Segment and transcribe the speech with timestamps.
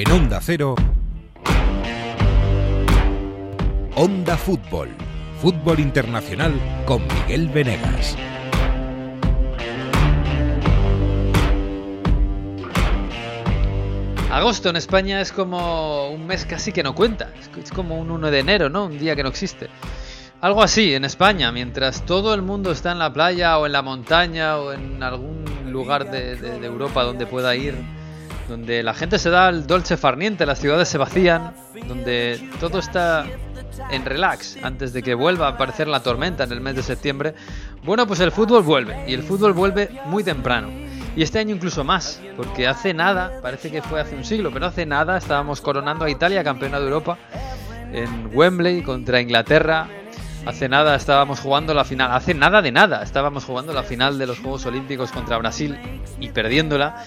[0.00, 0.74] En Onda Cero,
[3.96, 4.88] Onda Fútbol.
[5.40, 6.52] Fútbol Internacional
[6.86, 8.16] con Miguel Venegas.
[14.30, 17.30] Agosto en España es como un mes casi que no cuenta.
[17.62, 18.86] Es como un 1 de enero, ¿no?
[18.86, 19.68] Un día que no existe.
[20.40, 23.82] Algo así en España, mientras todo el mundo está en la playa o en la
[23.82, 27.74] montaña o en algún lugar de, de- de Europa donde pueda ir,
[28.48, 31.54] donde la gente se da el dolce farniente, las ciudades se vacían,
[31.88, 33.26] donde todo está
[33.90, 37.34] en relax antes de que vuelva a aparecer la tormenta en el mes de septiembre.
[37.82, 40.68] Bueno, pues el fútbol vuelve y el fútbol vuelve muy temprano.
[41.16, 44.66] Y este año incluso más, porque hace nada, parece que fue hace un siglo, pero
[44.66, 47.18] hace nada estábamos coronando a Italia campeona de Europa
[47.92, 49.88] en Wembley contra Inglaterra.
[50.46, 54.26] Hace nada estábamos jugando la final, hace nada de nada, estábamos jugando la final de
[54.26, 55.78] los Juegos Olímpicos contra Brasil
[56.20, 57.02] y perdiéndola.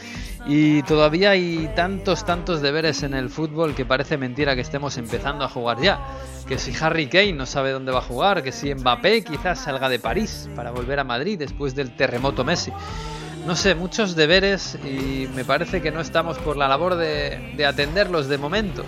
[0.47, 5.43] Y todavía hay tantos, tantos deberes en el fútbol que parece mentira que estemos empezando
[5.43, 5.99] a jugar ya.
[6.47, 9.87] Que si Harry Kane no sabe dónde va a jugar, que si Mbappé quizás salga
[9.87, 12.71] de París para volver a Madrid después del terremoto Messi.
[13.45, 17.65] No sé, muchos deberes y me parece que no estamos por la labor de, de
[17.65, 18.83] atenderlos de momento.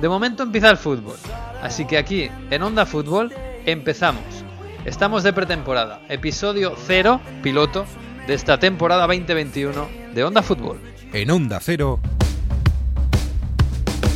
[0.00, 1.16] De momento empieza el fútbol.
[1.62, 3.32] Así que aquí, en Onda Fútbol,
[3.72, 4.22] empezamos.
[4.84, 6.00] Estamos de pretemporada.
[6.08, 7.84] Episodio 0, piloto,
[8.26, 10.80] de esta temporada 2021 de Onda Fútbol.
[11.12, 12.00] En Onda Cero,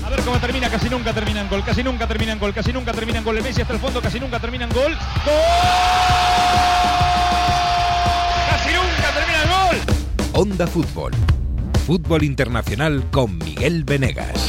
[0.04, 2.72] A ver cómo termina, casi nunca termina en gol, casi nunca termina en gol, casi
[2.72, 3.36] nunca termina en gol.
[3.38, 4.92] El Messi hasta el fondo, casi nunca termina en gol.
[4.92, 5.34] ¡Gol!
[8.50, 9.76] ¡Casi nunca termina en gol!
[10.32, 11.12] Onda Fútbol.
[11.86, 14.48] Fútbol Internacional con Miguel Venegas.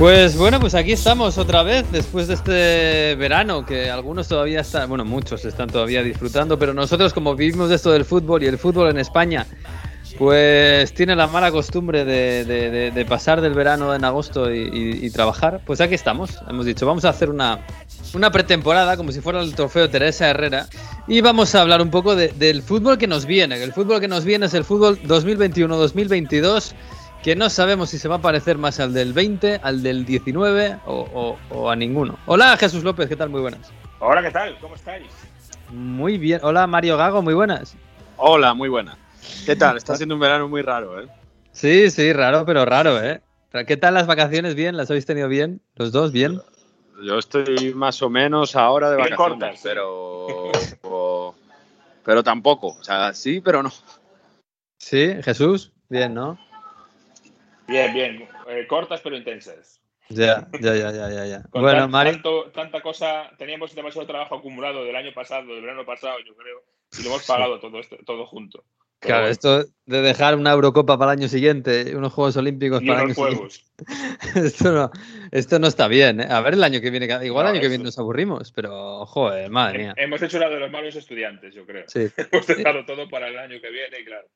[0.00, 4.88] Pues bueno, pues aquí estamos otra vez después de este verano que algunos todavía están,
[4.88, 8.56] bueno, muchos están todavía disfrutando, pero nosotros como vivimos de esto del fútbol y el
[8.56, 9.46] fútbol en España,
[10.16, 15.96] pues tiene la mala costumbre de, pasar del verano en agosto y, trabajar, pues aquí
[15.96, 16.30] estamos.
[16.48, 17.60] Hemos dicho, vamos a hacer una,
[18.14, 20.66] una pretemporada como si fuera el trofeo Teresa Herrera
[21.08, 23.62] y vamos a hablar un poco de- del fútbol que nos viene.
[23.62, 26.72] El fútbol que nos viene es el fútbol 2021-2022
[27.22, 30.78] que no sabemos si se va a parecer más al del 20, al del 19
[30.86, 31.06] o,
[31.50, 32.18] o- o a ninguno.
[32.26, 33.28] Hola Jesús López, ¿qué tal?
[33.30, 33.72] Muy buenas.
[33.98, 34.58] Hola, ¿qué tal?
[34.60, 35.12] ¿Cómo estáis?
[35.70, 36.40] Muy bien.
[36.42, 37.76] Hola Mario Gago, muy buenas.
[38.16, 38.96] Hola, muy buena.
[39.44, 39.76] ¿Qué tal?
[39.76, 41.08] Está siendo un verano muy raro, ¿eh?
[41.52, 43.20] Sí, sí, raro, pero raro, ¿eh?
[43.66, 44.54] ¿Qué tal las vacaciones?
[44.54, 44.76] ¿Bien?
[44.76, 45.60] ¿Las habéis tenido bien?
[45.74, 46.12] ¿Los dos?
[46.12, 46.40] ¿Bien?
[47.02, 49.60] Yo estoy más o menos ahora de vacaciones, cortas.
[49.62, 50.52] pero,
[50.82, 51.34] o-
[52.04, 52.68] pero tampoco.
[52.78, 53.72] O sea, sí, pero no.
[54.78, 56.38] Sí, Jesús, bien, ¿no?
[57.70, 58.28] Bien, bien.
[58.48, 59.80] Eh, cortas pero intensas.
[60.08, 61.26] Ya, ya, ya, ya, ya.
[61.26, 61.42] ya.
[61.50, 62.12] Con Bueno, tan- Mario.
[62.14, 66.62] tanto- tanta cosa, teníamos demasiado trabajo acumulado del año pasado, del verano pasado, yo creo,
[66.98, 68.64] y lo hemos pagado todo esto, todo junto.
[69.02, 72.82] Pero Claro, bueno, esto de dejar una Eurocopa para el año siguiente, unos Juegos Olímpicos
[72.82, 73.54] y para el año juegos.
[73.54, 73.70] siguiente.
[74.46, 74.90] Esto no,
[75.32, 76.26] esto no está bien, ¿eh?
[76.28, 77.06] A ver el año que viene.
[77.24, 79.94] Igual No, el año que viene nos aburrimos, pero, joder, madre mía.
[79.96, 81.84] Hemos hecho la de los malos estudiantes, yo creo.
[81.86, 82.08] Sí.
[82.30, 84.26] Hemos dejado todo para el año que viene, claro.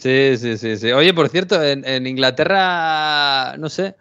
[0.00, 0.92] Sí, sí, sí, sí.
[0.92, 3.96] Oye, por cierto, en, en Inglaterra, no sé,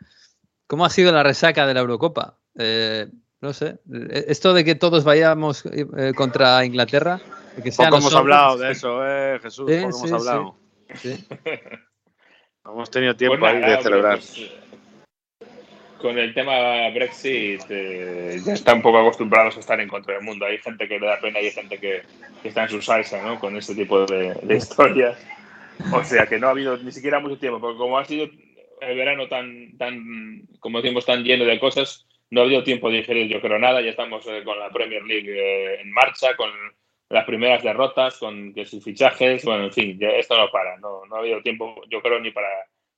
[0.66, 2.38] ¿cómo ha sido la resaca de la Eurocopa?
[2.58, 3.08] Eh,
[3.42, 7.20] no sé, eh, esto de que todos vayamos eh, contra Inglaterra,
[7.62, 9.70] que sean Poco hemos hombres- hablado de eso, ¿eh, Jesús?
[9.70, 10.56] Sí, Poco sí, hemos hablado.
[10.96, 11.26] sí.
[12.64, 14.20] No hemos tenido tiempo Pues ahí nada, de celebrar.
[14.20, 14.52] pues,
[16.02, 20.24] con el tema Brexit, eh, ya están un poco acostumbrados a estar en contra del
[20.24, 20.46] mundo.
[20.46, 22.04] Hay gente que le da pena y hay gente que,
[22.42, 23.38] que está en su salsa, ¿no?
[23.38, 25.18] Con este tipo de, de historias.
[25.94, 28.25] O sea que no ha habido ni siquiera mucho tiempo, porque como ha sido
[28.81, 32.97] el verano tan, tan como decimos, tan lleno de cosas, no ha habido tiempo de
[32.97, 33.81] digerir, yo creo, nada.
[33.81, 36.50] Ya estamos eh, con la Premier League eh, en marcha, con
[37.09, 40.77] las primeras derrotas, con que sus fichajes, bueno, en fin, ya esto no para.
[40.77, 42.48] No, no ha habido tiempo, yo creo, ni para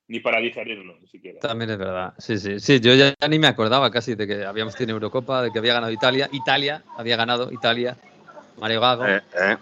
[0.08, 1.40] ni para digerirlo, ni siquiera.
[1.40, 2.14] También es verdad.
[2.18, 2.82] Sí, sí, sí.
[2.82, 5.94] Yo ya ni me acordaba casi de que habíamos tenido Eurocopa, de que había ganado
[5.94, 6.28] Italia.
[6.34, 7.96] Italia, había ganado Italia.
[8.60, 9.08] Mario Gago.
[9.08, 9.58] Eh, eh,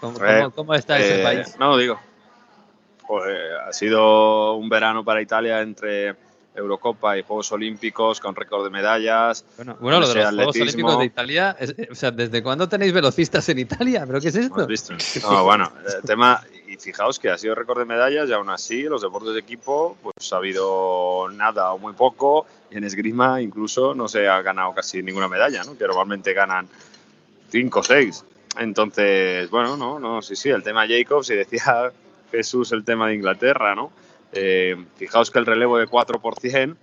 [0.00, 1.56] ¿Cómo, eh, cómo- cómo está ese eh, país?
[1.60, 2.00] No, digo.
[3.06, 3.36] Pues,
[3.68, 6.14] ha sido un verano para Italia entre
[6.54, 9.44] Eurocopa y Juegos Olímpicos con récord de medallas.
[9.56, 10.56] Bueno, bueno, lo de los Juegos.
[10.56, 14.04] Olímpicos de Italia, es- o sea, ¿desde cuándo tenéis velocistas en Italia?
[14.06, 14.66] ¿Pero qué es esto?
[15.22, 18.82] No, bueno, el tema, y fijaos que ha sido récord de medallas y aún así
[18.82, 23.94] los deportes de equipo, pues ha habido nada o muy poco y en esgrima incluso
[23.94, 25.76] no se ha ganado casi ninguna medalla, ¿no?
[25.76, 26.68] Que normalmente ganan
[27.50, 28.24] cinco o seis.
[28.58, 31.90] entonces, bueno, no, no, sí, sí, el tema Jacobs y decía
[32.32, 33.92] Jesús el tema de Inglaterra, ¿no?
[34.32, 36.76] Eh, fijaos que el relevo de 4 por 100,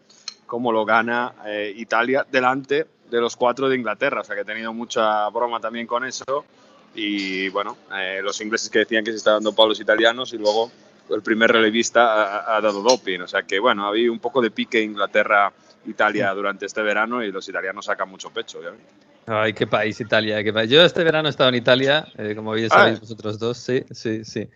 [0.45, 4.45] cómo lo gana eh, Italia delante de los cuatro de Inglaterra, o sea que he
[4.45, 6.45] tenido mucha broma también con eso
[6.93, 10.71] y bueno, eh, los ingleses que decían que se estaban dando palos italianos y luego
[11.09, 14.51] el primer relevista ha, ha dado doping, o sea que bueno, había un poco de
[14.51, 19.08] pique Inglaterra-Italia durante este verano y los italianos sacan mucho pecho, obviamente.
[19.27, 20.43] Ay, qué país, Italia.
[20.43, 20.69] Qué país.
[20.71, 22.75] Yo este verano he estado en Italia, eh, como bien Ah.
[22.75, 23.57] sabéis vosotros dos.
[23.57, 24.47] Sí, sí, sí.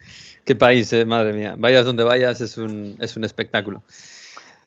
[0.43, 1.55] Qué país, eh, madre mía.
[1.57, 3.83] Vayas donde vayas, es un, es un espectáculo.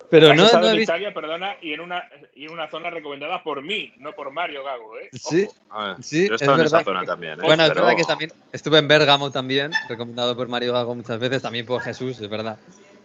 [0.08, 0.82] Pero no, estado no en.
[0.82, 2.04] Italia, perdona, y en, una,
[2.37, 5.08] y en una zona recomendada por mí, no por Mario Gago, ¿eh?
[5.12, 5.56] Sí, Ojo.
[5.70, 6.93] A ver, Sí, yo he es estado en esa verdad.
[6.93, 7.32] zona también.
[7.40, 7.43] ¿eh?
[7.43, 11.43] Bueno, es verdad que también estuve en Bérgamo también, recomendado por Mario Gago muchas veces,
[11.43, 12.56] también por Jesús, es verdad.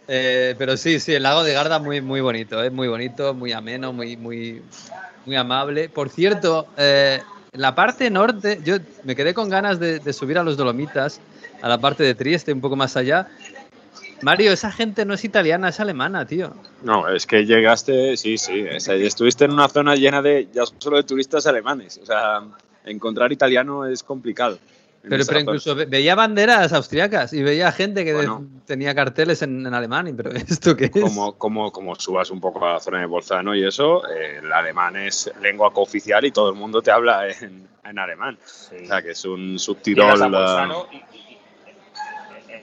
[0.08, 3.52] Eh, pero sí, sí, el lago de Garda muy, muy bonito, es muy bonito, muy
[3.52, 4.62] ameno, muy, muy,
[5.26, 5.88] muy amable.
[5.88, 7.20] Por cierto, eh,
[7.52, 11.20] la parte norte, yo me quedé con ganas de, de subir a los Dolomitas,
[11.60, 13.28] a la parte de Trieste, un poco más allá.
[14.22, 16.54] Mario, esa gente no es italiana, es alemana, tío.
[16.82, 21.02] No, es que llegaste, sí, sí, estuviste en una zona llena de, ya solo de
[21.02, 22.40] turistas alemanes, o sea,
[22.84, 24.58] encontrar italiano es complicado.
[25.08, 28.30] Pero, pero incluso ve- veía banderas austriacas y veía gente que de-
[28.66, 30.12] tenía carteles en, en alemán.
[30.16, 30.90] Pero ¿esto qué es?
[30.92, 34.52] como, como, como subas un poco a la zona de Bolzano y eso, eh, el
[34.52, 38.38] alemán es lengua cooficial y todo el mundo te habla en, en alemán.
[38.44, 38.76] Sí.
[38.84, 40.06] O sea, que es un subtirol.
[40.22, 40.98] eh, Bolzano y, y-
[41.30, 41.38] y-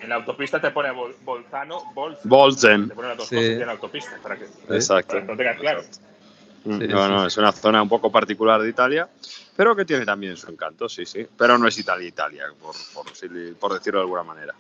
[0.02, 2.88] en la autopista te pone Bol- Bolzano, Bolz, Bolzen.
[2.88, 3.36] te pone las dos Sí.
[3.36, 5.16] cosas en la autopista, para que, Exacto.
[5.16, 5.82] para que tengas claro.
[6.64, 7.28] Sí, no, sí, no, sí.
[7.28, 9.10] es una zona un poco particular de Italia,
[9.56, 11.26] pero que tiene también su encanto, sí, sí.
[11.38, 13.06] Pero no es Italia, Italia, por, por,
[13.60, 14.54] por decirlo de alguna manera.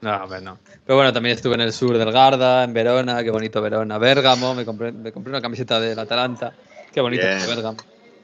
[0.00, 0.58] No, hombre, no.
[0.84, 3.96] Pero bueno, también estuve en el sur del Garda, en Verona, qué bonito Verona.
[3.98, 6.52] Bérgamo, me compré, me compré una camiseta del Atalanta.
[6.92, 7.38] Qué bonito Bien.
[7.48, 7.76] Bérgamo.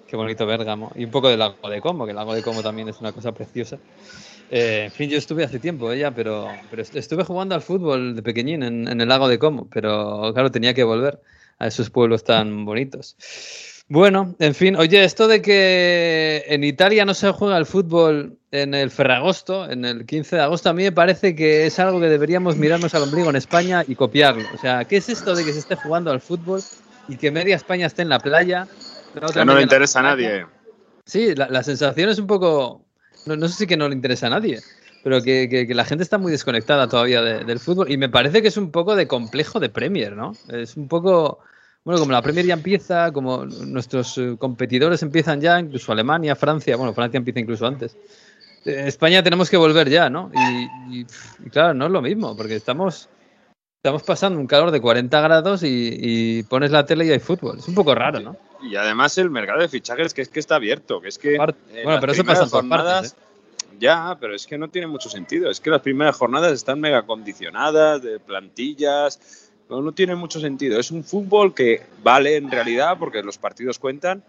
[0.06, 0.92] Qué bonito Bérgamo.
[0.96, 3.12] Y un poco del lago de Como, que el lago de Como también es una
[3.12, 3.78] cosa preciosa.
[4.50, 8.14] Eh, en fin, yo estuve hace tiempo ya, pero, pero est- estuve jugando al fútbol
[8.16, 11.18] de pequeñín en, en el lago de Como, pero claro, tenía que volver
[11.60, 13.16] a esos pueblos tan bonitos.
[13.88, 18.72] Bueno, en fin, oye, esto de que en Italia no se juega el fútbol en
[18.72, 22.06] el Ferragosto, en el 15 de agosto, a mí me parece que es algo que
[22.06, 24.48] deberíamos mirarnos al ombligo en España y copiarlo.
[24.54, 26.62] O sea, ¿qué es esto de que se esté jugando al fútbol
[27.08, 28.68] y que media España esté en la playa?
[29.32, 30.46] Que no le interesa a nadie.
[31.04, 32.86] Sí, la, la sensación es un poco.
[33.26, 34.60] No, no sé si que no le interesa a nadie,
[35.02, 37.90] pero que, que- que la gente está muy desconectada todavía de- del fútbol.
[37.90, 40.32] Y me parece que es un poco de complejo de Premier, ¿no?
[40.48, 41.38] Es un poco.
[41.84, 46.76] Bueno, como la Premier ya empieza, como nuestros eh, competidores empiezan ya, incluso Alemania, Francia,
[46.76, 47.96] bueno, Francia empieza incluso antes.
[48.66, 50.30] Eh, España tenemos que volver ya, ¿no?
[50.34, 51.06] Y, y-
[51.46, 53.08] y claro, no es lo mismo, porque estamos,
[53.82, 57.58] estamos pasando un calor de 40 grados y, y pones la tele y hay fútbol.
[57.58, 58.36] Es un poco raro, ¿no?
[58.62, 61.82] Y además el mercado de fichajes que es que está abierto, que es que Aparte-
[61.82, 63.16] bueno, pero eso pasa en todas partes, ¿eh?
[63.80, 65.50] Ya, pero es que no tiene mucho sentido.
[65.50, 70.78] Es que las primeras jornadas están mega condicionadas de plantillas, no, no tiene mucho sentido.
[70.78, 74.22] Es un fútbol que vale en realidad porque los partidos cuentan,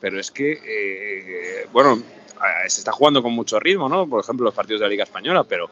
[0.00, 4.08] pero es que eh, bueno, eh, se está jugando con mucho ritmo, ¿no?
[4.08, 5.70] Por ejemplo, los partidos de la Liga española, pero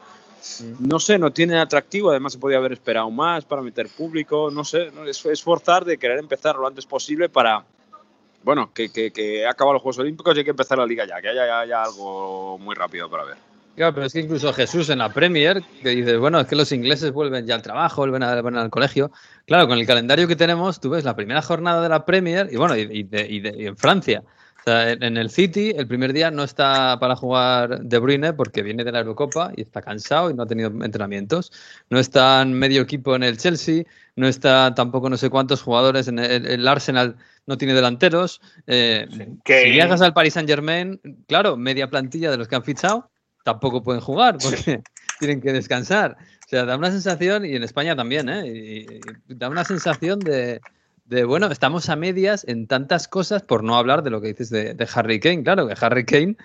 [0.79, 2.11] no sé, no tiene atractivo.
[2.11, 4.49] Además, se podía haber esperado más para meter público.
[4.49, 7.65] No sé, no, es, es forzar de querer empezar lo antes posible para,
[8.45, 11.19] bueno, que, que, que acaban los Juegos Olímpicos y hay que empezar la liga ya,
[11.19, 13.54] que haya algo muy rápido para ver.
[13.75, 16.71] Claro, pero es que incluso Jesús en la Premier, que dice, bueno, es que los
[16.71, 19.11] ingleses vuelven ya al trabajo, vuelven, a- vuelven al colegio.
[19.45, 22.55] Claro, con el calendario que tenemos, tú ves la primera jornada de la Premier y
[22.55, 24.23] bueno, y, y de- y de- y en Francia.
[24.25, 28.33] O sea, en, en el City, el primer día no está para jugar De Bruyne
[28.33, 31.51] porque viene de la Eurocopa y está cansado y no ha tenido entrenamientos.
[31.89, 33.83] No está medio equipo en el Chelsea,
[34.15, 38.41] no está tampoco no sé cuántos jugadores en el, el Arsenal, no tiene delanteros.
[38.65, 39.05] Eh,
[39.65, 43.11] si viajas al Paris Saint Germain, claro, media plantilla de los que han fichado
[43.45, 44.81] tampoco pueden jugar porque
[45.19, 46.17] tienen que descansar.
[46.19, 48.47] O sea, da una sensación, y en España también, ¿eh?
[48.47, 48.99] Y-
[49.31, 50.61] y da una sensación de,
[51.05, 54.49] de, bueno, estamos a medias en tantas cosas, por no hablar de lo que dices
[54.49, 55.43] de, de Harry Kane.
[55.43, 56.35] Claro, que Harry Kane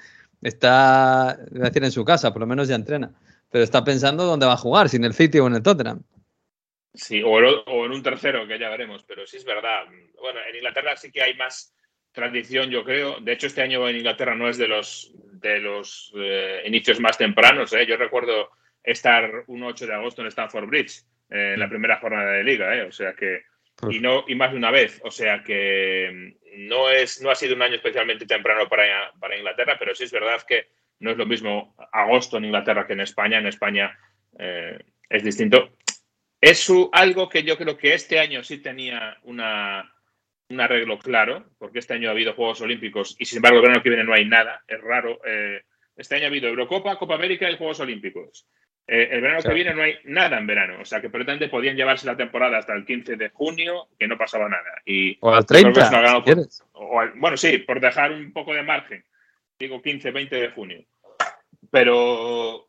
[0.42, 3.11] está, voy a decir, en su casa, por lo menos ya entrena,
[3.50, 6.02] pero está pensando dónde va a jugar, si en el City o en el Tottenham.
[6.92, 9.85] Sí, o, o en un tercero, que ya veremos, pero sí es verdad.
[10.21, 11.73] Bueno, en Inglaterra sí que hay más
[12.12, 13.21] tradición, yo creo.
[13.21, 17.17] De hecho, este año en Inglaterra no es de los, de los eh, inicios más
[17.19, 17.73] tempranos.
[17.73, 17.87] ¿eh?
[17.87, 18.50] Yo recuerdo
[18.83, 22.75] estar un 8 de agosto en Stamford Bridge, eh, en la primera jornada de liga,
[22.76, 22.83] ¿eh?
[22.83, 23.43] o sea que
[23.88, 27.35] y no y más de una vez, o sea que mm, no es no ha
[27.35, 31.17] sido un año especialmente temprano para, para Inglaterra, pero sí es verdad que no es
[31.17, 33.38] lo mismo agosto en Inglaterra que en España.
[33.38, 33.99] En España
[35.09, 35.76] es distinto.
[36.40, 39.90] Es su- algo que yo creo que este año sí tenía una,
[40.50, 43.83] un arreglo claro, porque este año ha habido Juegos Olímpicos y sin embargo el verano
[43.83, 44.62] que viene no hay nada.
[44.66, 45.62] Es raro eh,
[45.97, 48.47] este año ha habido Eurocopa, Copa América y Juegos Olímpicos.
[48.87, 51.76] Eh, el verano que viene no hay nada en verano, o sea que pretende podían
[51.76, 54.83] llevarse la temporada hasta el 15 de junio, que no pasaba nada.
[54.85, 55.83] Y O al yo creo que 30.
[55.83, 56.64] es una gran si opor- quieres.
[56.73, 59.04] o al- bueno, sí, por dejar un poco de margen.
[59.59, 60.85] Digo 15, 20 de junio.
[61.71, 62.69] Pero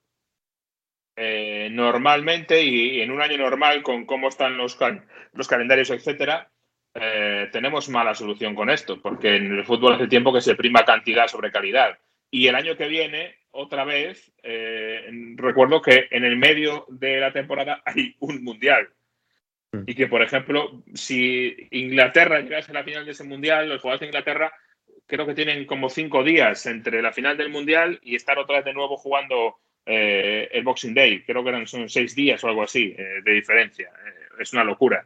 [1.16, 5.90] eh, normalmente y, y en un año normal, con cómo están los, cal- los calendarios,
[5.90, 6.51] etcétera,
[6.94, 10.86] eh, tenemos mala solución con esto, porque en el fútbol hace tiempo que se prima
[10.86, 11.98] cantidad sobre calidad.
[12.30, 17.32] Y el año que viene, otra vez, eh, recuerdo que en el medio de la
[17.32, 18.90] temporada hay un mundial.
[19.72, 19.84] Mm.
[19.88, 24.02] Y que, por ejemplo, si Inglaterra llegase a la final de ese mundial, los jugadores
[24.02, 24.54] de Inglaterra
[25.12, 28.66] creo que tienen como cinco días entre la final del mundial y estar otra vez
[28.66, 31.24] de nuevo jugando eh, el Boxing Day.
[31.24, 33.90] Creo que eran son seis días o algo así eh, de diferencia.
[33.90, 35.06] Eh, es una locura.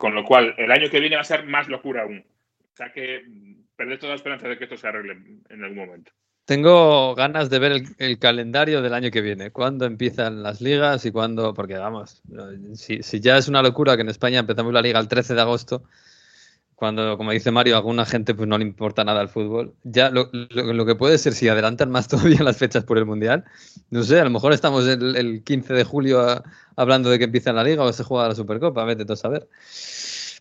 [0.00, 2.24] Con lo cual, el año que viene va a ser más locura aún.
[2.58, 5.18] O sea que mm, perder toda la esperanza de que esto se arregle
[5.50, 6.10] en algún momento.
[6.46, 9.50] Tengo ganas de ver el, el calendario del año que viene.
[9.50, 11.52] ¿Cuándo empiezan las ligas y cuándo?
[11.52, 12.22] Porque vamos,
[12.76, 15.40] si, si ya es una locura que en España empezamos la liga el 13 de
[15.42, 15.82] agosto,
[16.80, 19.74] cuando, como dice Mario, a alguna gente pues no le importa nada el fútbol.
[19.84, 23.44] Ya lo, lo- que puede ser si adelantan más todavía las fechas por el Mundial,
[23.90, 26.42] no sé, a lo mejor estamos el, el 15 de julio a-
[26.76, 29.46] hablando de que empieza la liga o se juega la Supercopa, vete tú a saber.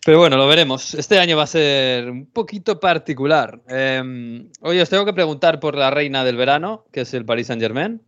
[0.05, 0.93] Pero bueno, lo veremos.
[0.93, 3.59] Este año va a ser un poquito particular.
[3.67, 7.47] Eh, oye, os tengo que preguntar por la reina del verano, que es el Paris
[7.47, 8.01] Saint Germain.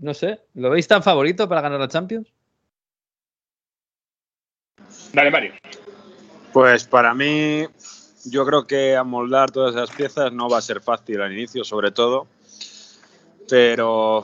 [0.00, 2.26] no sé, ¿lo veis tan favorito para ganar la Champions?
[5.12, 5.52] Dale, Mario.
[6.54, 7.66] Pues para mí,
[8.26, 11.90] yo creo que amoldar todas esas piezas no va a ser fácil al inicio, sobre
[11.90, 12.28] todo.
[13.48, 14.22] Pero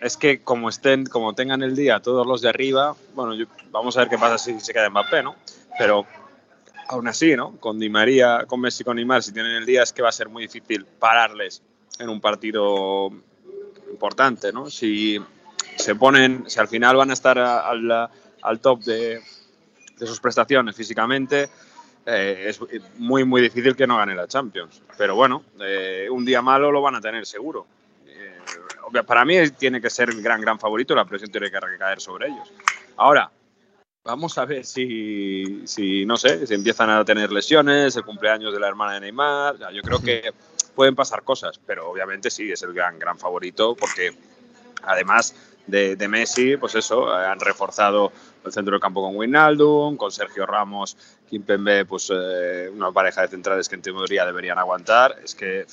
[0.00, 4.00] es que como estén, como tengan el día todos los de arriba, bueno, vamos a
[4.00, 5.36] ver qué pasa si se queda Mbappé, ¿no?
[5.78, 6.04] Pero
[6.88, 7.56] aún así, ¿no?
[7.60, 10.12] Con Di María, con Messi, con Neymar, si tienen el día es que va a
[10.12, 11.62] ser muy difícil pararles
[12.00, 13.08] en un partido
[13.88, 14.68] importante, ¿no?
[14.68, 15.16] Si
[15.76, 19.22] se ponen, si al final van a estar al top de,
[20.02, 21.48] de sus prestaciones físicamente,
[22.04, 22.60] eh, es
[22.98, 24.82] muy, muy difícil que no gane la Champions.
[24.98, 27.66] Pero bueno, eh, un día malo lo van a tener seguro.
[28.06, 32.00] Eh, para mí tiene que ser el gran, gran favorito, la presión tiene que recaer
[32.00, 32.52] sobre ellos.
[32.96, 33.30] Ahora,
[34.02, 38.58] vamos a ver si, si, no sé, si empiezan a tener lesiones, el cumpleaños de
[38.58, 39.56] la hermana de Neymar.
[39.72, 40.32] Yo creo que
[40.74, 44.12] pueden pasar cosas, pero obviamente sí, es el gran, gran favorito porque
[44.82, 48.12] además de, Messi, pues eso, eh, han reforzado
[48.44, 50.96] el centro del campo con Wijnaldum, con Sergio Ramos,
[51.28, 55.16] Kimpembe, pues eh, una pareja de centrales que en teoría deberían aguantar.
[55.22, 55.66] Es que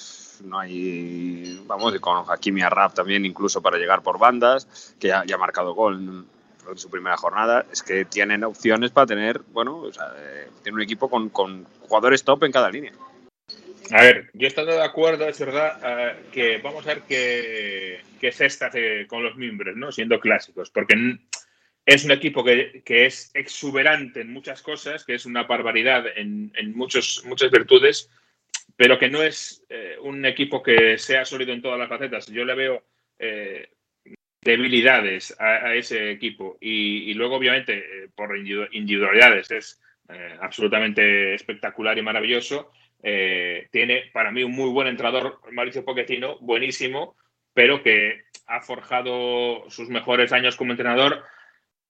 [0.44, 5.24] no hay, vamos, y con Hakimi Arrab también incluso para llegar por bandas, que ya,
[5.26, 6.40] ya ha marcado gol en,
[6.78, 7.66] su primera jornada.
[7.72, 12.24] Es que tienen opciones para tener, bueno, o sea, eh, tiene un equipo con jugadores
[12.24, 12.94] top en cada línea.
[13.92, 18.32] A ver, yo estoy de acuerdo, es verdad, eh, que vamos a ver qué, qué
[18.32, 19.92] cesta hace con los miembros, ¿no?
[19.92, 21.18] Siendo clásicos, porque
[21.86, 26.52] es un equipo que, que es exuberante en muchas cosas, que es una barbaridad en,
[26.56, 28.12] en muchos, muchas virtudes,
[28.76, 32.28] pero que no es eh, un equipo que sea sólido en todas las facetas.
[32.28, 32.84] Yo le veo
[33.18, 33.70] eh,
[34.42, 40.38] debilidades a, a ese equipo y, y luego, obviamente, eh, por individu- individualidades es eh,
[40.40, 42.72] absolutamente espectacular y maravilloso.
[43.02, 47.16] Eh, tiene para mí un muy buen entrenador, Mauricio Pochettino, buenísimo,
[47.54, 51.24] pero que ha forjado sus mejores años como entrenador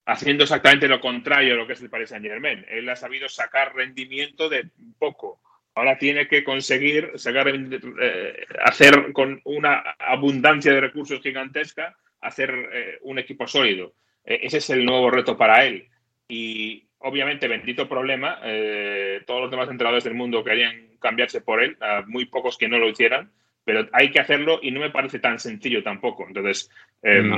[0.06, 2.66] haciendo exactamente lo contrario a lo que es el Paris Saint Germain.
[2.68, 5.39] Él ha sabido sacar rendimiento de poco.
[5.75, 12.98] Ahora tiene que conseguir sacar, eh, hacer con una abundancia de recursos gigantesca, hacer eh,
[13.04, 13.94] un equipo sólido.
[14.25, 15.88] Eh, ese es el nuevo reto para él.
[16.28, 21.77] Y obviamente, bendito problema, eh, todos los demás entrenadores del mundo querían cambiarse por él,
[21.82, 23.32] a muy pocos que no lo hicieran,
[23.65, 26.25] pero hay que hacerlo y no me parece tan sencillo tampoco.
[26.27, 26.70] Entonces,
[27.03, 27.38] eh, No.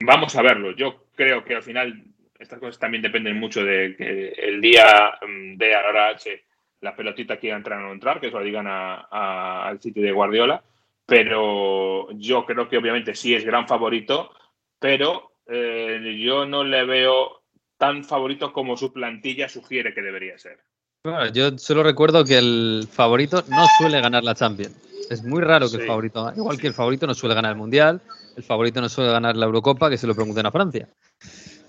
[0.00, 0.72] vamos a verlo.
[0.72, 2.04] Yo creo que al final
[2.38, 6.44] estas cosas también dependen mucho de que el día mm, de a la hora H
[6.80, 10.02] la pelotita quiera entrar o no entrar, que eso lo digan a- a- al sitio
[10.02, 10.62] de Guardiola.
[11.06, 14.34] Pero yo creo que obviamente sí es gran favorito,
[14.78, 17.42] pero eh, yo no le veo
[17.78, 20.58] tan favorito como su plantilla sugiere que debería ser.
[21.04, 24.74] Bueno, yo solo recuerdo que el favorito no suele ganar la Champions.
[25.10, 28.00] Es muy raro que el favorito, igual que el favorito no suele ganar el Mundial,
[28.34, 30.88] el favorito no suele ganar la Eurocopa, que se lo pregunten a Francia.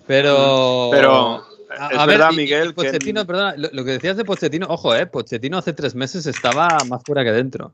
[0.08, 3.84] Pero, Pero a, es a ver, verdad, y- y Miguel, que Pochettino, perdona, lo, lo
[3.84, 7.74] que decías de Pochettino, ojo, eh, Pochettino hace tres meses estaba más fuera que dentro.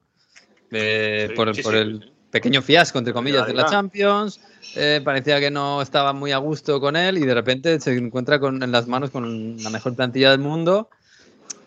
[0.72, 3.66] Eh, Sí, por sí, por sí, el pequeño fiasco, entre comillas, la de la.
[3.66, 4.40] Champions.
[4.74, 8.40] eh, parecía que no estaba muy a gusto con él y de repente se encuentra
[8.40, 10.90] con, en las manos con la mejor plantilla del mundo.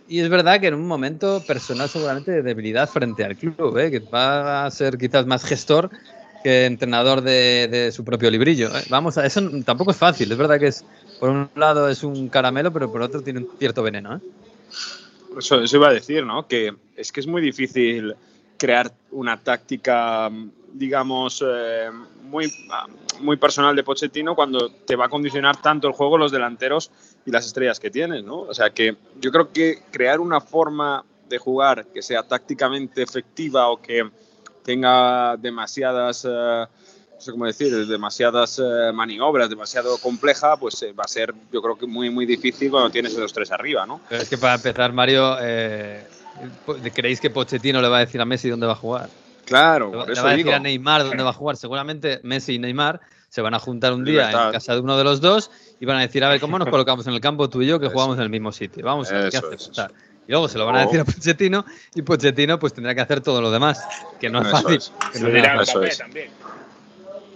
[0.07, 3.91] Y es verdad que en un momento personal seguramente de debilidad frente al club, ¿eh?
[3.91, 5.91] que va a ser quizás más gestor
[6.43, 8.69] que entrenador de, su propio librillo.
[8.69, 8.83] ¿eh?
[8.91, 10.85] Vamos a eso tampoco es fácil, es verdad que es
[11.19, 14.17] por un lado es un caramelo, pero por otro tiene un cierto veneno.
[14.17, 14.21] ¿eh?
[15.39, 16.47] Eso, eso iba a decir, ¿no?
[16.47, 18.15] Que es que es muy difícil
[18.59, 20.31] crear una táctica,
[20.73, 21.91] digamos, eh,
[22.23, 22.53] muy,
[23.21, 26.91] muy personal de Pochettino cuando te va a condicionar tanto el juego los delanteros
[27.27, 28.41] y las estrellas que tienes, ¿no?
[28.41, 33.69] O sea que yo creo que crear una forma de jugar que sea tácticamente efectiva
[33.69, 34.11] o que
[34.65, 41.05] tenga demasiadas, eh, no sé cómo decir, demasiadas eh, maniobras, demasiado compleja, pues eh, va
[41.05, 44.01] a ser yo creo que muy, muy difícil cuando tienes esos tres arriba, ¿no?
[44.09, 46.07] Pero es que para empezar, Mario, eh,
[46.95, 49.09] ¿creéis que Pochettino le va a decir a Messi dónde va a jugar?
[49.45, 50.57] Claro, Le va- por le eso va a decir digo.
[50.57, 51.57] a Neymar dónde va a jugar.
[51.57, 54.47] Seguramente Messi y Neymar se van a juntar un día Libertad.
[54.47, 55.51] en casa de uno de los dos
[55.81, 57.79] y van a decir, a ver, ¿cómo nos colocamos en el campo tú y yo
[57.79, 57.93] que Eso.
[57.95, 58.85] jugamos en el mismo sitio?
[58.85, 59.71] Vamos a ver qué hacemos.
[60.27, 60.85] Y luego se lo van a Oh.
[60.87, 61.65] decir a Pochettino
[61.95, 63.83] y Pochettino pues tendrá que hacer todo lo demás,
[64.19, 64.77] que no es Eso fácil.
[64.77, 64.93] es.
[65.21, 65.99] No dirá Eso Mbappé es.
[65.99, 66.31] también.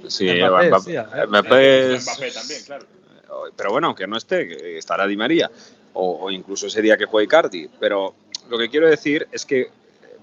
[0.07, 0.97] Sí, Mbappé, Mbappé, sí.
[1.29, 2.87] Mbappé es- Mbappé también, claro.
[3.57, 5.51] pero bueno, que no esté, que estará Di María,
[5.93, 7.69] o, o incluso ese día que juegue Icardi.
[7.79, 8.15] Pero
[8.49, 9.71] lo que quiero decir es que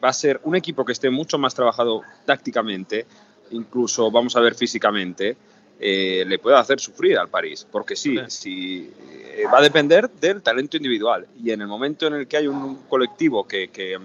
[0.04, 3.06] va a ser un equipo que esté mucho más trabajado tácticamente,
[3.52, 5.38] incluso vamos a ver físicamente,
[5.80, 10.42] eh, le puede hacer sufrir al París, porque sí, sí, eh, va a depender del
[10.42, 11.28] talento individual.
[11.44, 14.00] Y en el momento en el que hay un colectivo que, que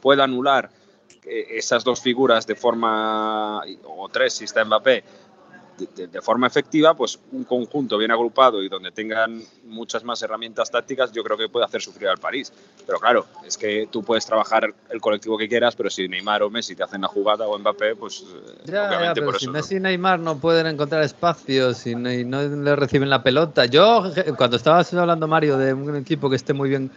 [0.00, 0.70] pueda anular
[1.24, 5.04] eh, esas dos figuras de forma, o tres si está Mbappé,
[5.76, 11.12] de, forma efectiva, pues un conjunto bien agrupado y donde tengan muchas más herramientas tácticas,
[11.12, 12.52] yo creo que puede hacer sufrir al París.
[12.86, 16.50] Pero claro, es que tú puedes trabajar el colectivo que quieras, pero si Neymar o
[16.50, 19.46] Messi te hacen la jugada o Mbappé, pues eh, Ya, ya, obviamente pero por si
[19.46, 19.52] eso.
[19.52, 23.66] Messi y Neymar no pueden encontrar espacios y no, y no le reciben la pelota.
[23.66, 24.04] Yo,
[24.36, 26.90] cuando estabas hablando, Mario, de un equipo que esté muy bien,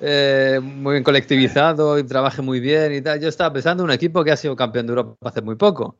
[0.00, 3.94] eh, muy bien colectivizado y trabaje muy bien y tal, yo estaba pensando en un
[3.94, 5.96] equipo que ha sido campeón de Europa hace muy poco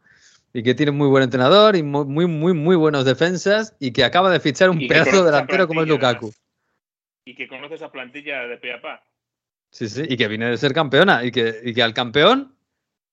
[0.52, 4.04] y que tiene muy buen entrenador y muy, muy, muy, muy buenos defensas y que
[4.04, 6.32] acaba de fichar un pedazo delantero como es Lukaku.
[7.24, 9.02] Y que conoce esa plantilla de pe a pa.
[9.70, 12.56] Sí, sí, y que viene de ser campeona y que, y que al campeón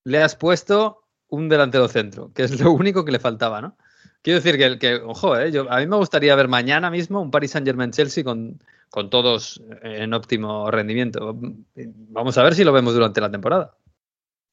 [0.04, 3.78] le has puesto un delantero centro, que es lo único que le faltaba, ¿no?
[4.23, 5.52] Quiero decir que, que ojo, ¿eh?
[5.52, 10.13] Yo, a mí me gustaría ver mañana mismo un Paris Saint-Germain-Chelsea con, con todos en
[10.13, 11.38] óptimo rendimiento.
[11.76, 13.76] Vamos a ver si lo vemos durante la temporada.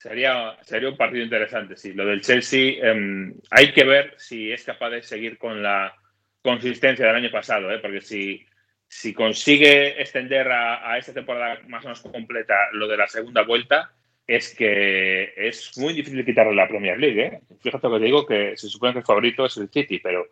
[0.05, 1.95] Sería, sería un partido interesante, sí.
[1.95, 5.95] Lo del Chelsea, em, hay que ver si es capaz de seguir con la
[6.43, 7.79] consistencia del año pasado, ¿eh?
[7.79, 8.45] porque si,
[8.87, 13.45] si consigue extender a, a esta temporada más o menos completa lo de la segunda
[13.45, 13.93] vuelta,
[14.27, 17.23] es que es muy difícil quitarle la Premier League.
[17.23, 17.41] ¿eh?
[17.63, 20.27] Fíjate lo que te digo, que se supone que el favorito es el City, pero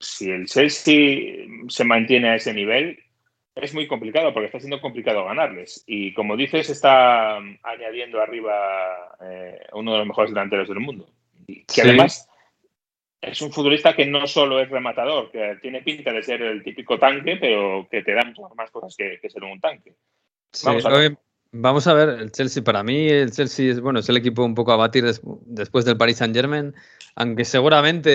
[0.00, 2.98] si el Chelsea se mantiene a ese nivel,
[3.60, 5.84] es muy complicado porque está siendo complicado ganarles.
[5.86, 11.06] Y como dices, está mm, añadiendo arriba eh, uno de los mejores delanteros del mundo.
[11.46, 11.80] Que Sí.
[11.80, 12.28] además
[13.20, 16.98] es un futbolista que no solo es rematador, que tiene pinta de ser el típico
[16.98, 19.94] tanque, pero que te da muchas más cosas que, que ser un tanque.
[20.64, 21.18] Vamos a ver.
[21.50, 24.54] Vamos a ver, el Chelsea, para mí, el Chelsea es, bueno, es el equipo un
[24.54, 26.74] poco a batir des- después del Paris Saint-Germain,
[27.16, 28.10] aunque seguramente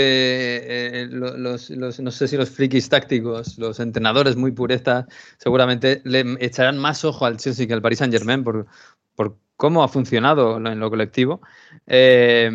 [1.02, 5.06] eh, lo- los, no sé si los frikis tácticos, los entrenadores muy purestas,
[5.38, 8.68] seguramente le echarán más ojo al Chelsea que al Paris Saint-Germain por,
[9.16, 11.42] por cómo ha funcionado en lo colectivo.
[11.88, 12.52] Eh,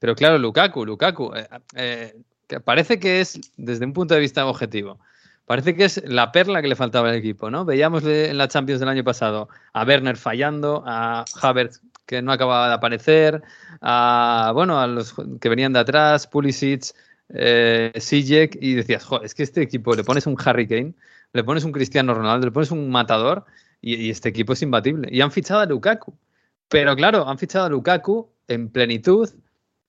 [0.00, 4.98] pero claro, Lukaku, Lukaku, eh, eh, parece que es, desde un punto de vista objetivo,
[5.46, 7.64] parece que es la perla que le faltaba al equipo, ¿no?
[7.64, 12.68] Veíamos en la Champions del año pasado a Werner fallando, a Havertz que no acababa
[12.68, 13.42] de aparecer,
[13.80, 16.94] a, bueno, a los que venían de atrás, Pulisic,
[17.30, 20.94] eh, Sijek, y decías, jo, es que este equipo le pones un Harry Kane,
[21.32, 23.44] le pones un Cristiano Ronaldo, le pones un matador,
[23.80, 25.08] y, y este equipo es imbatible.
[25.10, 26.16] Y han fichado a Lukaku.
[26.68, 29.28] Pero claro, han fichado a Lukaku en plenitud,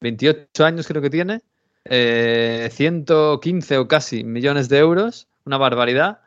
[0.01, 1.41] 28 años creo que tiene,
[1.85, 6.19] eh, 115 o casi millones de euros, una barbaridad.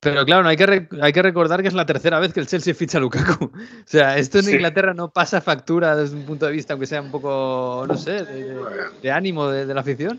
[0.00, 2.48] Pero claro, no hay, que hay que recordar que es la tercera vez que el
[2.48, 3.44] Chelsea ficha a Lukaku.
[3.54, 4.52] O sea, esto en Sí.
[4.54, 8.24] Inglaterra no pasa factura desde un punto de vista, aunque sea un poco, no sé,
[8.24, 8.64] de, de-
[9.00, 10.18] de ánimo de, de la afición.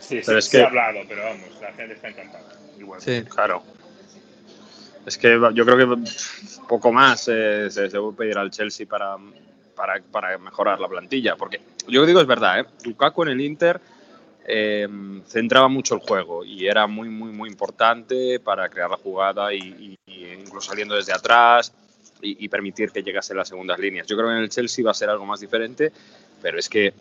[0.00, 2.44] Sí, Pero sí, es se que- ha hablado, pero vamos, la gente está encantada.
[2.78, 3.00] Igual.
[3.00, 3.22] Sí.
[3.22, 3.62] Claro.
[5.06, 6.10] Es que yo creo que
[6.68, 9.16] poco más eh, se, se puede pedir al Chelsea para,
[9.76, 11.36] para, para mejorar la plantilla.
[11.36, 12.64] Porque yo digo es verdad, ¿eh?
[12.84, 13.80] Lukaku en el Inter
[14.46, 14.88] eh,
[15.26, 19.58] centraba mucho el juego y era muy, muy, muy importante para crear la jugada y,
[19.58, 21.72] y- y incluso saliendo desde atrás
[22.20, 24.06] y, y permitir que llegase las segundas líneas.
[24.06, 25.92] Yo creo que en el Chelsea va a ser algo más diferente,
[26.42, 26.92] pero es que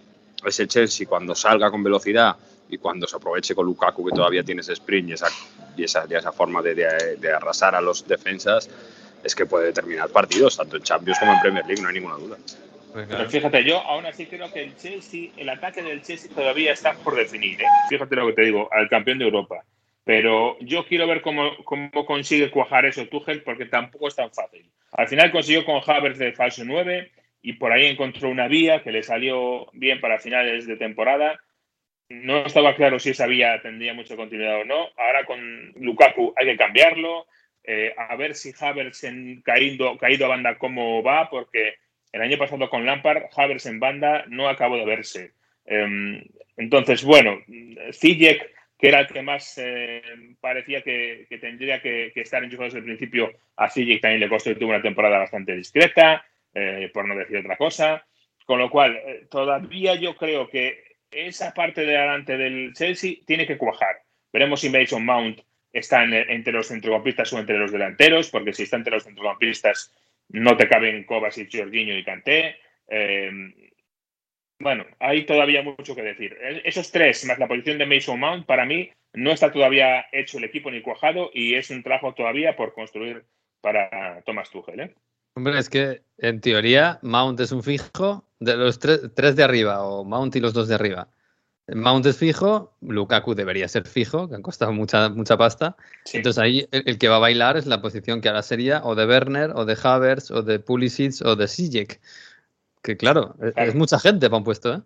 [0.46, 2.36] ese Chelsea cuando salga con velocidad
[2.70, 5.28] y cuando se aproveche con Lukaku, que todavía tiene ese sprint y esa,
[5.78, 8.70] y esa, esa forma de, de, de arrasar a los defensas,
[9.24, 12.16] es que puede determinar partidos, tanto en Champions como en Premier League, no hay ninguna
[12.16, 12.38] duda.
[12.94, 16.74] Pues Pero fíjate, yo aún así creo que el Chelsea, el ataque del Chelsea todavía
[16.74, 17.60] está por definir.
[17.60, 17.66] ¿eh?
[17.90, 19.66] Fíjate lo que te digo, al campeón de Europa.
[20.04, 24.70] Pero yo quiero ver cómo, cómo consigue cuajar eso Tuchel, porque tampoco es tan fácil.
[24.92, 28.92] Al final consiguió con Havertz de falso 9 y por ahí encontró una vía que
[28.92, 31.40] le salió bien para finales de temporada.
[32.10, 34.90] No estaba claro si esa vía tendría mucha continuidad o no.
[34.98, 37.26] Ahora con Lukaku hay que cambiarlo.
[37.64, 41.76] Eh, a ver si Havertz en caído, caído a banda cómo va, porque
[42.14, 45.32] el año pasado con Lampard, Havertz en banda no acabó de verse.
[45.66, 46.24] Eh,
[46.58, 47.40] entonces, bueno,
[47.92, 50.02] Ziyech, que era el que más eh,
[50.40, 54.56] parecía que, tendría que, estar enchufado desde el principio, a Ziyech también le costó y
[54.56, 58.06] tuvo una temporada bastante discreta, eh, por no decir otra cosa.
[58.46, 63.48] Con lo cual, eh, todavía yo creo que esa parte de adelante del Chelsea tiene
[63.48, 64.02] que cuajar.
[64.32, 65.40] Veremos si Mason Mount
[65.72, 69.94] está en, entre los centrocampistas o entre los delanteros, porque si está entre los centrocampistas
[70.34, 72.58] no te caben Kovacic, Jorginho y Kanté.
[72.88, 73.32] Eh,
[74.60, 76.38] bueno, hay todavía mucho que decir.
[76.64, 80.44] Esos tres, más la posición de Mason Mount, para mí no está todavía hecho el
[80.44, 83.26] equipo ni cuajado y es un trabajo todavía por construir
[83.62, 84.80] para Thomas Tuchel.
[84.80, 84.96] ¿eh?
[85.36, 89.84] Hombre, es que en teoría Mount es un fijo de los tres, tres, de arriba,
[89.84, 91.10] o Mount y los dos de arriba.
[91.68, 95.78] Mount es fijo, Lukaku debería ser fijo, que han costado mucha, mucha pasta.
[96.04, 96.18] Sí.
[96.18, 98.96] Entonces ahí el, el, que va a bailar es la posición que ahora sería o
[98.96, 102.02] de Werner, o de Havertz, o de Pulisic, o de Sijek.
[102.82, 104.82] Que claro, claro, es mucha gente para un puesto, ¿eh?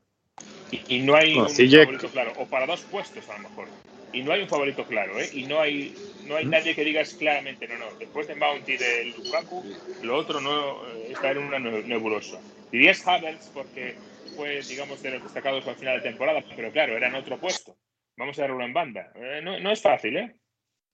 [0.70, 3.50] Y, y no hay No, un Ziyech- favorito claro, o para dos puestos a lo
[3.50, 3.68] mejor.
[4.14, 5.30] Y no hay un favorito claro, ¿eh?
[5.34, 5.96] Y no hay,
[6.28, 9.64] no hay nadie que digas claramente, no, no, después de Mount y de Lukaku,
[10.04, 12.38] lo otro no eh, está en una ne- nebulosa.
[12.72, 13.96] Dirías Havertz porque
[14.38, 17.76] fue, digamos, de los destacados al final de temporada, pero claro, era en otro puesto.
[18.16, 19.12] Vamos a darlo en banda.
[19.16, 20.40] Eh, no, no es fácil, ¿eh?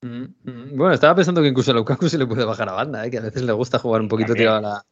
[0.02, 0.78] Mm, mm.
[0.78, 3.12] Bueno, estaba pensando que incluso a Lukaku se le puede bajar a banda, ¿eh?
[3.12, 4.48] que a veces le gusta jugar un poquito También.
[4.50, 4.86] tirado a la,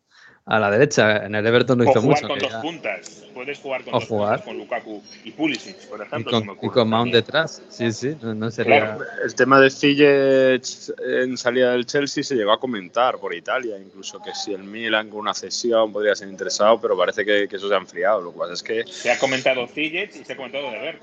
[0.45, 1.25] a la derecha.
[1.25, 2.27] En el Everton lo O hizo jugar mucho.
[2.27, 3.17] con dos ya- puntas.
[3.33, 4.43] Puedes jugar con O dos jugar.
[4.43, 6.31] puntas con Lukaku y Pulisic, por Y ejemplo.
[6.31, 7.13] con, y con Mount también.
[7.13, 7.61] detrás.
[7.69, 8.95] Sí, sí, no, no sería.
[8.95, 9.05] Claro.
[9.23, 10.63] El tema de Ziyech
[10.99, 15.09] en salida del Chelsea se llegó a comentar por Italia, incluso que si el Milan
[15.09, 18.19] con una cesión podría ser interesado, pero parece que, que eso se ha enfriado.
[18.21, 20.93] Lo pasa es que Se ha comentado Ziyech y se ha comentado de de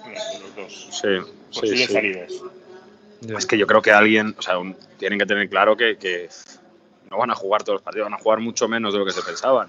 [0.40, 0.88] los dos.
[0.90, 1.08] sí,
[1.50, 1.92] sí, Posibles sí.
[1.92, 2.32] salidas.
[3.36, 6.28] Es que yo creo que alguien, o sea, un- tienen que tener claro que, que
[7.10, 9.12] no van a jugar todos los partidos, van a jugar mucho menos de lo que
[9.12, 9.68] se pensaban.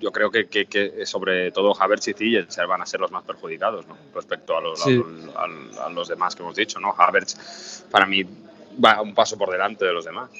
[0.00, 3.24] Yo creo que, que- que sobre todo Havertz y Ziyech van a ser los más
[3.24, 3.96] perjudicados ¿no?
[4.14, 4.96] respecto a los, a Sí.
[4.96, 5.34] los-
[5.80, 6.78] a- a los demás que hemos dicho.
[6.78, 6.94] ¿no?
[6.96, 8.22] Havertz, para mí,
[8.84, 10.30] va un paso por delante de los demás.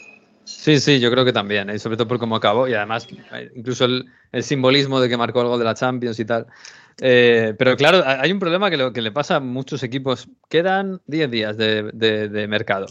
[0.45, 1.79] Sí, sí, yo creo que también, ¿eh?
[1.79, 5.41] sobre todo por cómo acabó y además eh, incluso el, el simbolismo de que marcó
[5.41, 6.47] el gol de la Champions y tal.
[7.01, 10.29] Eh, pero claro, ha- hay un problema que, lo, que le pasa a muchos equipos.
[10.49, 12.87] Quedan 10 días de, de- de mercado,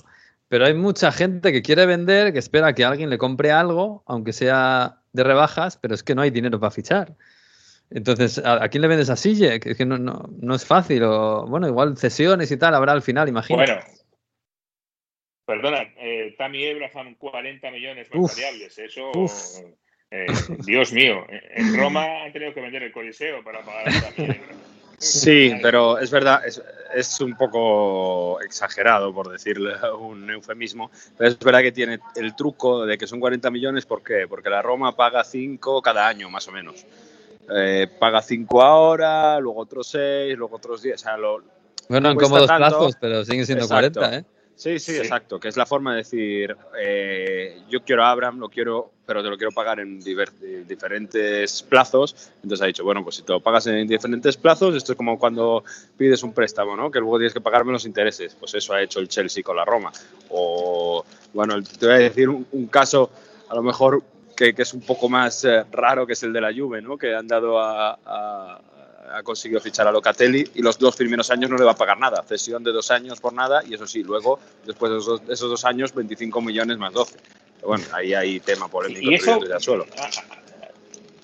[0.53, 4.33] pero hay mucha gente que quiere vender, que espera que alguien le compre algo, aunque
[4.33, 7.15] sea de rebajas, pero es que no hay dinero para fichar.
[7.89, 9.59] Entonces, ¿a, quién le vendes a Sille?
[9.59, 11.01] Que es que no, no, no es fácil.
[11.05, 13.57] O, bueno, igual cesiones y tal habrá al final, imagino.
[13.57, 13.79] Bueno,
[15.47, 18.77] perdona, eh, Tammy Abraham 40 millones más Uf, variables.
[18.77, 19.11] Eso,
[20.11, 20.27] eh,
[20.67, 24.72] Dios mío, en Roma han tenido que vender el Coliseo para pagar a Tammy Abraham.
[24.97, 26.61] Sí, pero es verdad, es,
[26.93, 32.85] es un poco exagerado, por decirle un eufemismo, pero es verdad que tiene el truco
[32.85, 34.27] de que son 40 millones, ¿por qué?
[34.27, 36.85] Porque la Roma paga 5 cada año, más o menos.
[37.53, 41.43] Eh, paga 5 ahora, luego otros 6, luego otros 10, o sea, lo,
[41.89, 42.67] Bueno, en cómodos tanto.
[42.69, 43.99] plazos, pero siguen siendo Exacto.
[43.99, 44.25] 40, ¿eh?
[44.55, 44.97] Sí, sí, Sí.
[44.99, 49.21] exacto, que es la forma de decir, eh, yo quiero a Abraham, lo quiero, pero
[49.23, 52.31] te lo quiero pagar en diferentes plazos.
[52.43, 55.17] Entonces ha dicho, bueno, pues si te lo pagas en diferentes plazos, esto es como
[55.19, 55.63] cuando
[55.97, 56.91] pides un préstamo, ¿no?
[56.91, 58.35] Que luego tienes que pagarme los intereses.
[58.35, 59.91] Pues eso ha hecho el Chelsea con la Roma.
[60.29, 63.09] O, bueno, te voy a decir un, un caso,
[63.49, 64.01] a lo mejor
[64.35, 66.97] que, que es un poco más eh, raro, que es el de la Juve, ¿no?
[66.97, 68.61] Que han dado a, a-
[69.11, 71.99] ha conseguido fichar a Locatelli y los dos primeros años no le va a pagar
[71.99, 72.23] nada.
[72.23, 75.65] Cesión de dos años por nada y eso sí, luego, después de esos, esos dos
[75.65, 77.15] años, 25 millones más 12.
[77.55, 79.39] Pero bueno, ahí hay tema polémico Y eso.
[79.43, 79.85] el suelo.
[79.97, 80.37] ah, ah,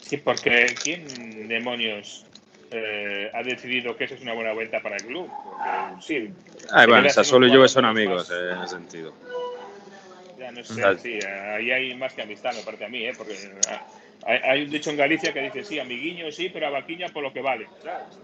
[0.01, 2.25] Sí, porque ¿quién demonios
[2.71, 5.29] eh, ha decidido que eso es una buena venta para el club?
[5.29, 6.33] Porque, sí,
[6.71, 9.13] Ah, bueno, Sassuolo y jugador son amigos eh, en ese sentido.
[10.37, 13.13] ya no sé, sí, ahí hay más que amistad, me parece a mí, ¿eh?
[13.17, 13.35] Porque
[13.69, 13.85] ah,
[14.25, 17.23] hay, hay un dicho en Galicia que dice, sí, amiguiño sí, pero a vaquiña por
[17.23, 17.67] lo que vale.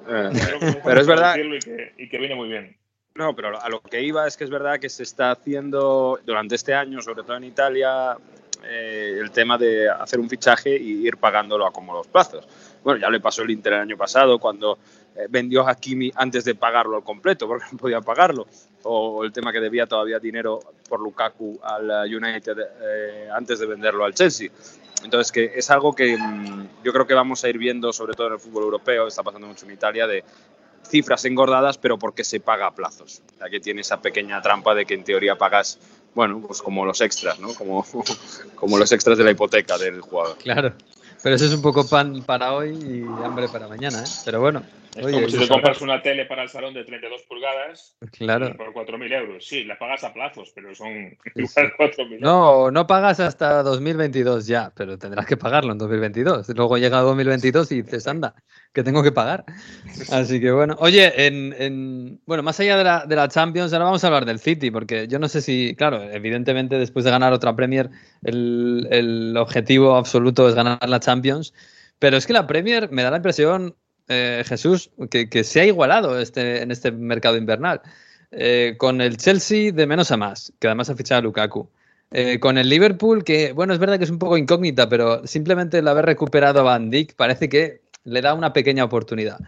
[0.07, 2.77] Eh, que pero es verdad, Y que, y que viene muy bien.
[3.15, 6.55] No, pero a lo que iba es que es verdad que se está haciendo durante
[6.55, 8.17] este año, sobre todo en Italia,
[8.67, 12.45] eh, el tema de hacer un fichaje y ir pagándolo a como los plazos.
[12.83, 14.79] Bueno, ya le pasó el Inter el año pasado cuando
[15.15, 18.47] eh, vendió a Hakimi antes de pagarlo al completo, porque no podía pagarlo.
[18.83, 24.03] O el tema que debía todavía dinero por Lukaku al United eh, antes de venderlo
[24.03, 24.49] al Chelsea.
[25.05, 28.27] Entonces, que es algo que mm, yo creo que vamos a ir viendo, sobre todo
[28.27, 30.23] en el fútbol europeo, está pasando mucho en Italia, de
[30.89, 33.21] cifras engordadas, pero porque se paga a plazos.
[33.39, 35.79] Aquí tiene esa pequeña trampa de que en teoría pagas,
[36.15, 37.53] bueno, pues como los extras, ¿no?
[37.53, 37.85] Como,
[38.55, 40.37] como los extras de la hipoteca del jugador.
[40.37, 40.73] Claro.
[41.25, 44.07] Pero eso es un poco pan para hoy y hambre para mañana, ¿eh?
[44.25, 44.61] Pero bueno.
[44.95, 48.55] Es como si te compras una tele para el salón de 32 pulgadas claro.
[48.55, 49.45] por 4.000 euros.
[49.45, 50.87] Sí, la pagas a plazos, pero son
[51.35, 56.47] igual 4.000 No, no pagas hasta 2022 ya, pero tendrás que pagarlo en 2022.
[56.49, 58.35] Luego llega 2022 y dices, anda,
[58.71, 59.43] que tengo que pagar.
[60.11, 60.77] Así que bueno.
[60.79, 64.25] Oye, en, en, bueno, más allá de la, de la Champions, ahora vamos a hablar
[64.25, 67.89] del City, porque yo no sé si, claro, evidentemente después de ganar otra Premier,
[68.23, 71.14] el, el objetivo absoluto es ganar la Champions.
[71.99, 73.75] Pero es que la Premier me da la impresión
[74.07, 77.81] eh, Jesús, que, se ha igualado este, en este mercado invernal.
[78.31, 81.69] Eh, con el Chelsea de menos a más, que además ha fichado a Lukaku.
[82.11, 85.79] Eh, con el Liverpool, que bueno, es verdad que es un poco incógnita, pero simplemente
[85.79, 89.39] el haber recuperado a Van Dijk parece que le da una pequeña oportunidad.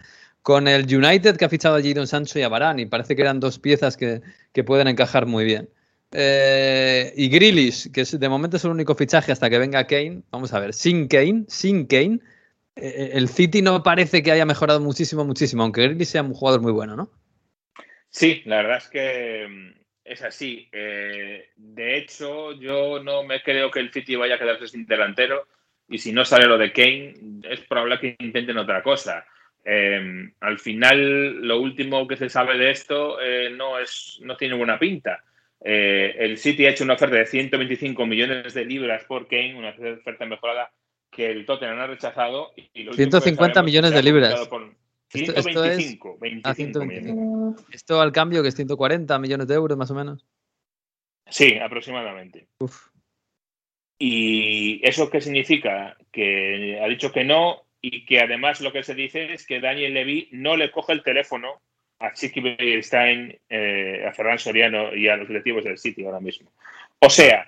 [0.42, 3.22] Con el United, que ha fichado a Jadon Sancho y a Varane, y parece que
[3.22, 5.68] eran dos piezas que, que pueden encajar muy bien.
[6.12, 10.22] Eh, y Grealish, que de momento es el único fichaje hasta que venga Kane.
[10.30, 12.20] Vamos a ver, sin Kane, sin Kane,
[12.76, 16.60] eh, el City no parece que haya mejorado muchísimo, muchísimo, aunque Grealish sea un jugador
[16.60, 17.10] muy bueno, ¿no?
[18.10, 20.68] Sí, la verdad es que mm, es así.
[20.72, 25.46] Eh, de hecho, yo no me creo que el City vaya a quedarse sin delantero
[25.88, 29.26] y si no sale lo de Kane, es probable que intenten otra cosa.
[29.64, 34.54] Eh, al final, lo último que se sabe de esto eh, no, es, no tiene
[34.54, 35.24] buena pinta.
[35.60, 39.70] Eh, el City ha hecho una oferta de 125 millones de libras por Kane, una
[39.70, 40.72] oferta mejorada
[41.10, 42.52] que el Tottenham ha rechazado.
[42.56, 44.46] Y lo 150 millones de libras.
[44.48, 44.74] Por
[45.08, 47.66] 125, esto, es, 25 millones.
[47.72, 50.26] Esto al cambio que es 140 millones de euros más o menos.
[51.26, 52.48] Sí, aproximadamente.
[52.60, 52.88] Uf.
[53.98, 55.96] ¿Y eso qué significa?
[56.12, 59.94] Que ha dicho que no y que además lo que se dice es que Daniel
[59.94, 61.62] Levy no le coge el teléfono
[61.98, 66.50] a Chiqui Beilstein, eh, a Ferran Soriano y a los directivos del City ahora mismo.
[67.00, 67.46] O sea,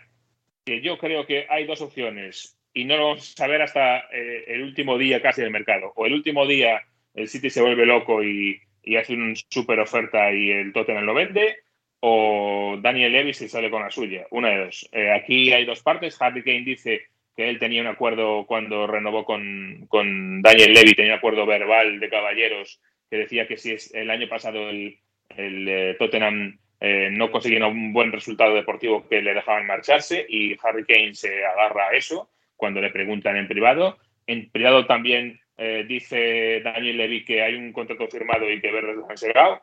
[0.64, 4.44] que yo creo que hay dos opciones y no lo vamos a saber hasta eh,
[4.48, 5.92] el último día casi del mercado.
[5.96, 6.82] O el último día
[7.14, 11.14] el City se vuelve loco y, y hace una super oferta y el Tottenham lo
[11.14, 11.56] vende,
[12.00, 14.26] o Daniel Levy se sale con la suya.
[14.30, 14.88] Una de dos.
[14.92, 16.20] Eh, aquí hay dos partes.
[16.20, 17.02] Harry Kane dice
[17.36, 22.00] que él tenía un acuerdo cuando renovó con, con, Daniel Levy, tenía un acuerdo verbal
[22.00, 22.80] de caballeros
[23.10, 24.98] que decía que si es el año pasado el,
[25.36, 30.56] el eh, Tottenham eh, no conseguía un buen resultado deportivo que le dejaban marcharse y
[30.62, 33.98] Harry Kane se agarra a eso cuando le preguntan en privado.
[34.26, 39.04] En privado también eh, dice Daniel Levy que hay un contrato firmado y que Verdes
[39.06, 39.62] han llegado.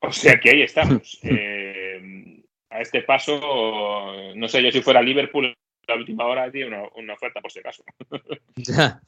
[0.00, 1.20] O sea que ahí estamos.
[1.28, 5.54] Eh, a este paso, no sé yo si fuera Liverpool
[5.86, 7.84] la última hora tiene una, una, oferta por si acaso.
[8.56, 9.02] Ya.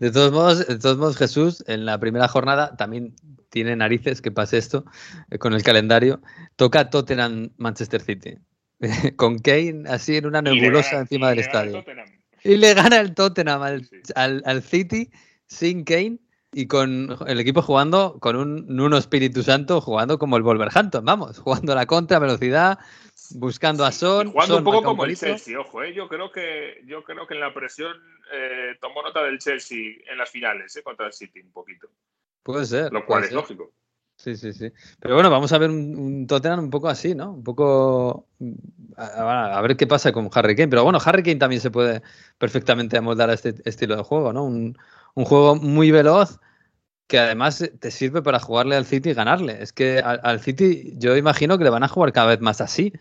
[0.00, 3.14] De todos modos, de todos modos, Jesús, en la primera jornada también
[3.50, 4.84] tiene narices que pase esto
[5.30, 6.20] eh, con el calendario.
[6.56, 8.38] Toca Tottenham Manchester City.
[9.16, 11.84] con Kane así en una nebulosa gana, encima del estadio.
[12.42, 13.96] Y le gana el Tottenham al, sí.
[14.14, 15.10] al, al, City
[15.46, 16.18] sin Kane
[16.52, 21.38] y con el equipo jugando con un Nuno Espíritu Santo jugando como el Wolverhampton, vamos,
[21.38, 22.78] jugando a la contra velocidad,
[23.30, 24.30] buscando a Son.
[24.30, 25.94] Jugando Son un poco como el Chelsea, ojo, eh.
[25.94, 27.96] yo creo que yo creo que en la presión
[28.32, 31.88] eh, tomó nota del Chelsea en las finales eh, contra el City un poquito.
[32.42, 32.92] Puede ser.
[32.92, 33.36] Lo cual es ser.
[33.36, 33.72] lógico.
[34.16, 34.70] Sí, sí, sí.
[35.00, 37.32] Pero bueno, vamos a ver un, un, Tottenham un poco así, ¿no?
[37.32, 38.28] Un poco.
[38.96, 40.68] A, a, ver qué pasa con Harry Kane.
[40.68, 42.00] Pero bueno, Harry Kane también se puede
[42.38, 44.44] perfectamente amoldar a este estilo de juego, ¿no?
[44.44, 44.78] Un,
[45.14, 46.38] un juego muy veloz
[47.06, 49.62] que además te sirve para jugarle al City y ganarle.
[49.62, 52.60] Es que al, al City yo imagino que le van a jugar cada vez más
[52.60, 52.92] así.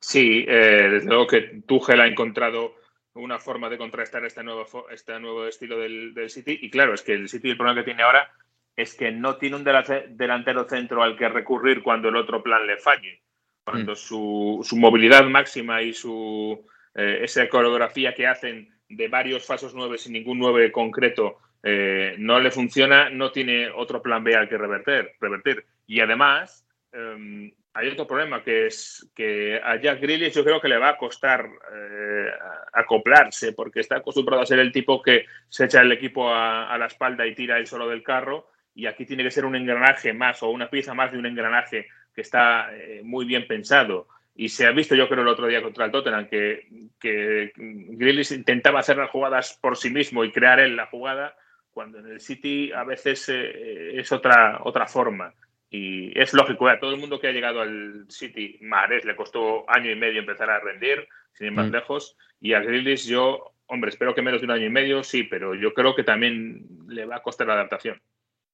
[0.00, 2.76] Sí, eh, desde luego que Tuchel ha encontrado
[3.14, 6.58] una forma de contrastar este nuevo, este nuevo estilo del, del, City.
[6.62, 8.30] Y claro, es que el City el problema que tiene ahora
[8.76, 12.76] es que no tiene un delantero centro al que recurrir cuando el otro plan le
[12.76, 13.22] falle.
[13.64, 13.96] Cuando mm.
[13.96, 19.98] su, su, movilidad máxima y su eh, esa coreografía que hacen de varios falsos nueve
[19.98, 24.56] sin ningún nueve concreto eh, no le funciona, no tiene otro plan B al que
[24.56, 25.10] revertir.
[25.20, 25.64] revertir.
[25.86, 30.68] Y además, eh, hay otro problema que es que a Jack Grealish yo creo que
[30.68, 32.30] le va a costar eh,
[32.72, 36.76] acoplarse porque está acostumbrado a ser el tipo que se echa el equipo a, a,
[36.76, 40.12] la espalda y tira él solo del carro y aquí tiene que ser un engranaje
[40.12, 41.86] más o una pieza más de un engranaje
[42.18, 45.62] que está eh, muy bien pensado Y se ha visto, yo creo, el otro día
[45.62, 46.66] contra el Tottenham que,
[46.98, 51.36] que intentaba hacer las jugadas por sí mismo y crear él la jugada,
[51.70, 55.32] cuando en el City a veces eh, es otra, otra forma.
[55.70, 59.68] Y es lógico, a todo el mundo que ha llegado al City, Mares le costó
[59.70, 61.72] año y medio empezar a rendir, sin ir más Mm.
[61.74, 62.16] lejos.
[62.40, 65.54] Y a Grealish yo, hombre, espero que menos de un año y medio, sí, pero
[65.54, 68.00] yo creo que también le va a costar la adaptación.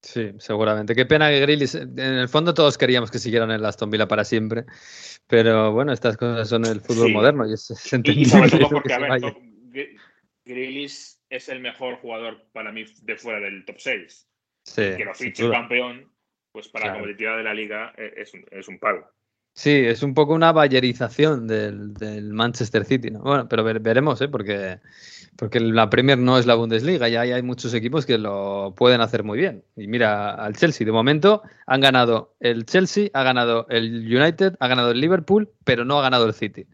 [0.03, 0.95] Sí, seguramente.
[0.95, 4.25] Qué pena que Grealish, en el fondo todos queríamos que siguieran en Aston Villa para
[4.25, 4.65] siempre,
[5.29, 7.13] pero bueno, estas cosas son el fútbol Sí.
[7.13, 9.29] moderno y es, es y entendible sobre todo que porque, se a ver, vaya.
[9.33, 9.99] top- Gre-
[10.45, 14.29] Grealish es el mejor jugador para mí de fuera del top 6.
[14.65, 16.11] Sí, que lo fiche campeón,
[16.55, 16.95] pues para Claro.
[16.95, 19.09] la competitividad de la liga eh, es, un- es un pago.
[19.57, 23.21] Sí, es un poco una bayerización del, del Manchester City, ¿no?
[23.21, 24.29] Bueno, pero ver- veremos, ¿eh?
[24.29, 24.79] Porque,
[25.37, 29.01] porque la Premier no es la Bundesliga y ahí hay muchos equipos que lo pueden
[29.01, 29.65] hacer muy bien.
[29.77, 33.87] Y mira al Chelsea, de momento han ganado el Chelsea, ha ganado el
[34.17, 36.67] United, ha ganado el Liverpool, pero no ha ganado el City,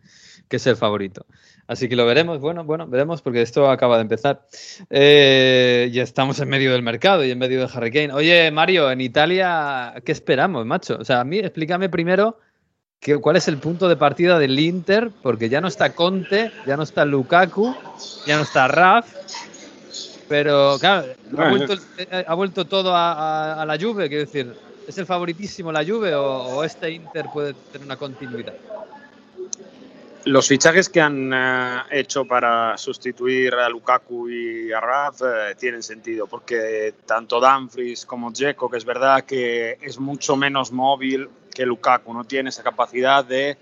[0.49, 1.27] que es el favorito.
[1.71, 4.43] Así que lo veremos, bueno, bueno, veremos porque esto acaba de empezar.
[4.91, 8.13] Eh, ya estamos en medio del mercado y en medio de Harry Kane.
[8.13, 10.97] Oye, Mario, en Italia, ¿qué esperamos, macho?
[11.01, 12.39] O sea, a mí explícame primero
[12.99, 15.11] ¿Qué- ¿Cuál es el punto de partida del Inter?
[15.23, 17.75] Porque ya no está Conte, ya no está Lukaku,
[18.27, 19.07] ya no está Raf.
[20.29, 21.07] Pero claro,
[21.39, 23.13] ha vuelto, eh, ha vuelto todo a,
[23.55, 24.09] a- a la Juve.
[24.09, 24.55] Quiero decir,
[24.87, 26.25] ¿es el favoritísimo la Juve o,
[26.59, 28.53] o este Inter puede tener una continuidad?
[30.25, 35.83] Los fichajes que han eh, hecho para sustituir a Lukaku y a Raf eh, tienen
[35.83, 41.65] sentido, porque tanto Dumfries como Dzeko, que es verdad que es mucho menos móvil que
[41.65, 43.57] Lukaku, no tiene esa capacidad de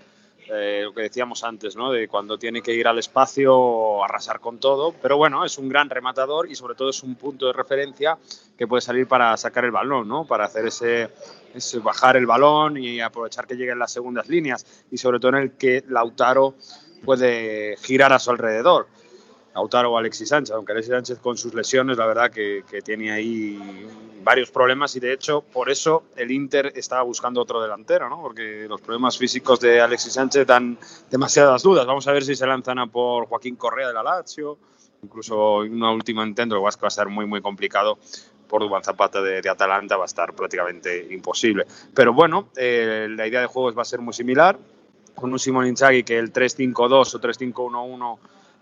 [0.51, 1.91] eh, lo que decíamos antes, ¿no?
[1.91, 5.89] de cuando tiene que ir al espacio arrasar con todo, pero bueno, es un gran
[5.89, 8.17] rematador y sobre todo es un punto de referencia
[8.57, 10.25] que puede salir para sacar el balón, ¿no?
[10.25, 11.09] para hacer ese,
[11.53, 15.43] ese bajar el balón y aprovechar que lleguen las segundas líneas y sobre todo en
[15.43, 16.55] el que Lautaro
[17.05, 18.87] puede girar a su alrededor.
[19.53, 23.87] Lautaro o Alexis Sánchez, aunque Alexis Sánchez con sus lesiones, la verdad que, tiene ahí
[24.23, 28.21] varios problemas y de hecho por eso el Inter estaba buscando otro delantero, ¿no?
[28.21, 30.77] porque los problemas físicos de Alexis Sánchez dan
[31.09, 31.85] demasiadas dudas.
[31.85, 34.57] Vamos a ver si se lanzan a por Joaquín Correa de la Lazio,
[35.01, 37.97] incluso una última intento, lo que va a ser muy muy complicado
[38.49, 41.65] por Dubán Zapata de, de Atalanta, va a estar prácticamente imposible.
[41.93, 44.57] Pero bueno, eh, la idea de juegos va a ser muy similar,
[45.15, 48.17] con un Simón Inzaghi que el 3-5-2 o 3-5-1-1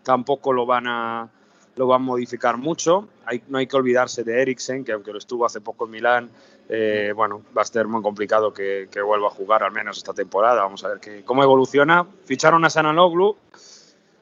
[0.08, 1.30] tampoco lo van a
[1.76, 3.10] lo van a modificar mucho.
[3.26, 6.30] Hay, no hay que olvidarse de Eriksen, que aunque lo estuvo hace poco en Milán,
[6.70, 10.14] eh, bueno, va a ser muy complicado que, que, vuelva a jugar al menos esta
[10.14, 10.64] temporada.
[10.64, 12.08] Vamos a ver que, cómo evoluciona.
[12.24, 13.36] Ficharon a Sananoglu,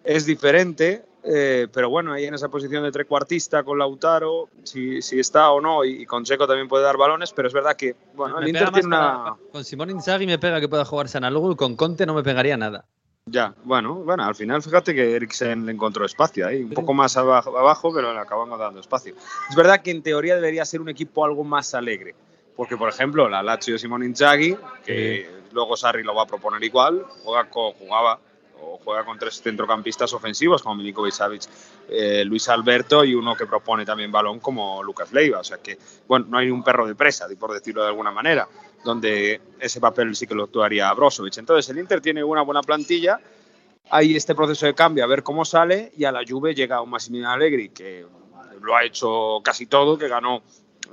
[0.04, 5.20] es diferente, eh, pero bueno, ahí en esa posición de trecuartista con Lautaro, si, si
[5.20, 7.96] está o no, y, y, con Checo también puede dar balones, pero es verdad que,
[8.16, 9.24] bueno, me el Inter tiene una...
[9.24, 12.24] Para, con Simón Inzaghi me pega que pueda jugar Sanaloglu y con Conte no me
[12.24, 12.86] pegaría nada.
[13.28, 17.18] Ya, bueno, bueno, al final fíjate que Eriksen le encontró espacio ahí, un poco más
[17.18, 19.16] abajo, abajo, pero le acabamos dando espacio.
[19.50, 22.14] Es verdad que en teoría debería ser un equipo algo más alegre,
[22.56, 25.50] porque por ejemplo la Lazio de Simón Inzaghi, que sí.
[25.54, 28.20] luego Sarri lo va a proponer igual, juega con, jugaba
[28.62, 31.44] o juega con tres centrocampistas ofensivos como Milinkovic Savic,
[31.90, 35.78] eh, Luis Alberto y uno que propone también balón como Lucas Leiva, o sea que
[36.08, 38.48] bueno, no hay un perro de presa, por decirlo de alguna manera
[38.86, 41.38] donde ese papel sí que lo actuaría Brozovic.
[41.38, 43.20] Entonces el Inter tiene una buena plantilla,
[43.90, 46.92] hay este proceso de cambio a ver cómo sale y a la Juve llega un
[46.92, 48.06] Massimiliano Allegri que
[48.62, 50.42] lo ha hecho casi todo, que ganó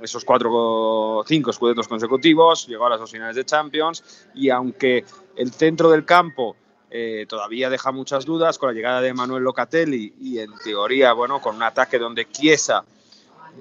[0.01, 5.51] esos cuatro, cinco escudetos consecutivos, llegó a las dos finales de Champions y aunque el
[5.51, 6.55] centro del campo
[6.95, 11.41] eh, todavía deja muchas dudas con la llegada de Manuel Locatelli y en teoría, bueno,
[11.41, 12.85] con un ataque donde Chiesa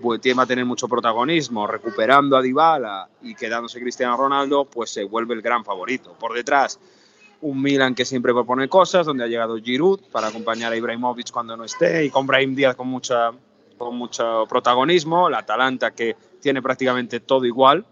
[0.04, 5.32] va a tener mucho protagonismo, recuperando a Dybala y quedándose Cristiano Ronaldo, pues se vuelve
[5.32, 6.14] el gran favorito.
[6.18, 6.78] Por detrás,
[7.40, 11.56] un Milan que siempre propone cosas, donde ha llegado Giroud para acompañar a Ibrahimovic cuando
[11.56, 13.30] no esté y con Brahim Díaz con, mucha,
[13.78, 17.86] con mucho protagonismo, la Atalanta que tiene prácticamente todo igual,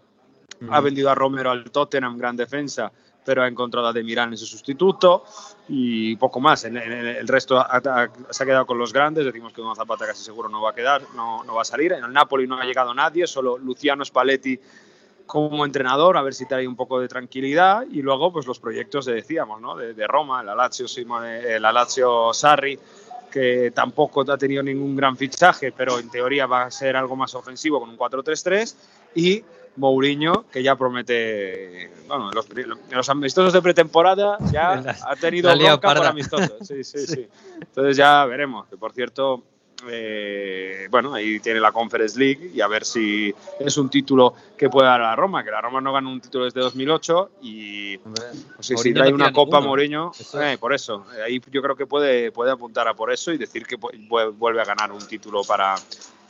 [0.69, 2.91] ha vendido a Romero al Tottenham, gran defensa,
[3.23, 5.23] pero ha encontrado a De Mirán en su sustituto
[5.67, 6.65] y poco más.
[6.65, 9.25] En, en, el resto ha, ha, se ha quedado con los grandes.
[9.25, 11.93] Decimos que Don Zapata casi seguro no va a quedar, no, no va a salir.
[11.93, 14.59] En el Napoli no ha llegado nadie, solo Luciano Spalletti
[15.25, 17.85] como entrenador, a ver si trae un poco de tranquilidad.
[17.89, 19.77] Y luego, pues los proyectos de, decíamos, ¿no?
[19.77, 22.77] de, de Roma, la Lazio, Simone, la Lazio Sarri,
[23.31, 27.33] que tampoco ha tenido ningún gran fichaje, pero en teoría va a ser algo más
[27.33, 28.75] ofensivo con un 4-3-3.
[29.15, 29.43] Y
[29.77, 32.47] Mourinho, que ya promete, bueno, los,
[32.91, 34.73] los amistosos de pretemporada ya
[35.07, 36.51] ha tenido bronca por amistosos.
[36.61, 37.27] Sí, sí, sí, sí.
[37.59, 38.67] Entonces ya veremos.
[38.67, 39.43] Que por cierto,
[39.89, 44.69] eh, bueno, ahí tiene la Conference League y a ver si es un título que
[44.69, 47.99] puede dar a la Roma, que la Roma no gana un título desde 2008 y
[48.59, 49.61] si Mourinho trae no una Copa.
[49.61, 50.11] Mourinho,
[50.41, 53.65] eh, por eso, ahí yo creo que puede, puede apuntar a por eso y decir
[53.65, 55.75] que vuelve a ganar un título para,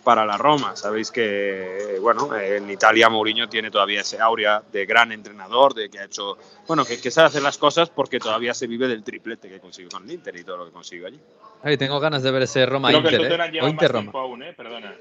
[0.04, 0.76] para la Roma.
[0.76, 5.99] Sabéis que, bueno, en Italia Mourinho tiene todavía ese aurea de gran entrenador, de que
[5.99, 6.38] ha hecho,
[6.68, 9.89] bueno, que, que sabe hacer las cosas porque todavía se vive del triplete que consiguió
[9.91, 11.20] con el Inter y todo lo que consiguió allí.
[11.64, 13.52] Ay, tengo ganas de ver ese Roma Creo que el Inter, Tottenham ¿eh?
[13.54, 14.30] lleva O más Inter tiempo Roma.
[14.30, 14.54] aún, ¿eh?
[14.54, 14.95] Perdona.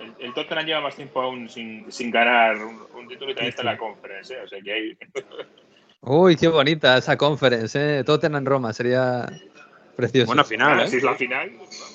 [0.00, 3.50] El, el Tottenham lleva más tiempo aún sin, sin ganar un, un título y también
[3.50, 4.40] está en la conference, ¿eh?
[4.44, 4.98] O sea que hay...
[6.04, 8.02] Uy, qué bonita esa conference, ¿eh?
[8.04, 9.26] Tottenham Roma, sería
[9.96, 10.26] precioso.
[10.26, 10.88] Buena final, Ah, ¿eh?
[10.88, 11.50] si es la final,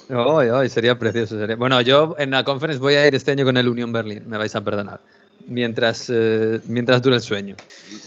[0.09, 1.37] Ay, ay, sería precioso.
[1.37, 4.23] sería- Bueno, yo en la conference voy a ir este año con el Union Berlin,
[4.27, 5.01] me vais a perdonar.
[5.49, 7.55] Mientras, eh, mientras dure el sueño.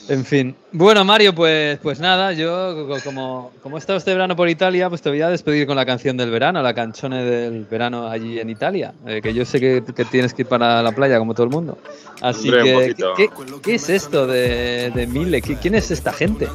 [0.09, 0.55] En fin.
[0.73, 4.91] Bueno, Mario, pues, pues nada, yo co- como, como he estado este verano por Italia,
[4.91, 8.39] pues te voy a despedir con la canción del verano, la canzone del verano allí
[8.39, 8.93] en Italia.
[9.07, 11.51] eh, que yo sé que, que tienes que ir para la playa como todo el
[11.51, 11.79] mundo.
[12.21, 13.15] Así Hombre, que, poquito.
[13.17, 13.29] ¿qué,
[13.63, 15.41] qué es esto de, de Mille?
[15.43, 16.47] ¿Qui- ¿Quién es esta gente?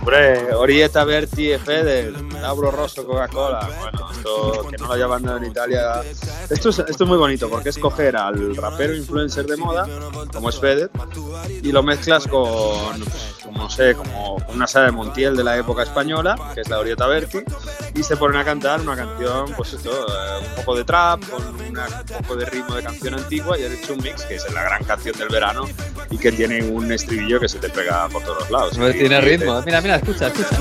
[0.00, 2.12] Hombre, Orietta Berti e Feder,
[2.42, 3.70] Lauro Rosso, Coca-Cola.
[3.80, 6.02] Bueno, esto que no lo haya mandado en Italia.
[6.50, 9.88] Esto es, esto es muy bonito porque es coger al rapero influencer de moda,
[10.32, 10.90] como es Feder,
[11.62, 13.00] y lo mezclas con,
[13.42, 16.78] como no sé, como una sala de Montiel de la época española, que es la
[16.78, 17.38] Orietta Berti,
[17.94, 21.42] y se ponen a cantar una canción, pues esto, eh, un poco de trap, con
[21.68, 24.52] una- un poco de ritmo de canción antigua, y han hecho un mix que es
[24.52, 25.64] la gran canción del verano
[26.10, 28.72] y que tiene un estribillo que se te pega por todos lados.
[28.76, 29.62] Y- tiene y te- ritmo.
[29.64, 30.56] Mira, mira, escucha, escucha.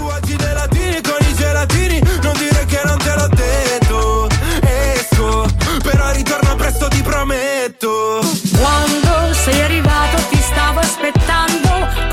[5.84, 8.20] Però ritorno presto ti prometto
[8.57, 12.04] Quando sei arrivato ti stavo aspettando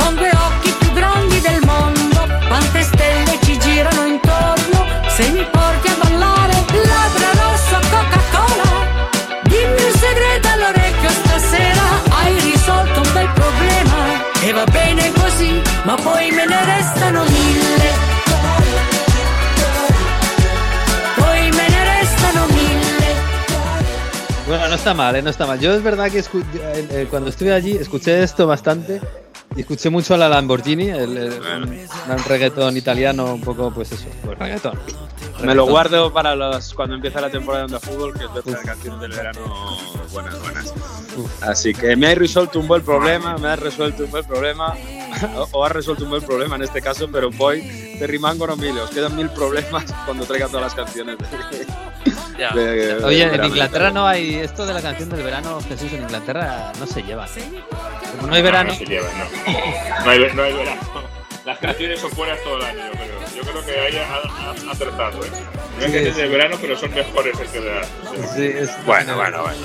[24.83, 25.23] está mal, ¿eh?
[25.23, 25.61] no está mal.
[25.61, 29.01] Yo es verdad que escu- eh, cuando estuve allí escuché esto bastante
[29.55, 33.93] y escuché mucho a la Lamborghini, el, el- un, un reggaetón italiano, un poco, pues
[33.93, 34.73] eso, pues reggaetón.
[34.75, 35.71] Me lo Reggaetón.
[35.71, 39.41] guardo para los cuando empieza la temporada de fútbol, que es las canciones del verano
[40.13, 40.75] buenas, buenas.
[41.43, 44.75] Así que me ha resuelto un buen problema, me ha resuelto un buen problema,
[45.37, 47.61] o, o ha resuelto un buen problema en este caso, pero voy
[48.01, 51.17] te rimangono mil, os quedan mil problemas cuando traiga todas las canciones.
[52.51, 52.61] De- Ya.
[52.63, 53.45] de- de Oye, en.
[53.45, 57.27] Inglaterra no hay esto de la canción del verano, Jesús, en Inglaterra no se lleva.
[58.17, 60.05] Como no hay no, verano, no se lleva, no.
[60.05, 60.81] No hay, no hay verano.
[61.45, 63.43] Las canciones son buenas todo el año, creo.
[63.45, 65.29] Yo creo que ahí ha, ha- ha acertado, ¿eh?
[65.31, 66.21] No hay Sí, canciones sí.
[66.23, 67.87] de verano, pero son mejores este verano.
[68.37, 69.59] sí, es- Bueno, bueno, bueno.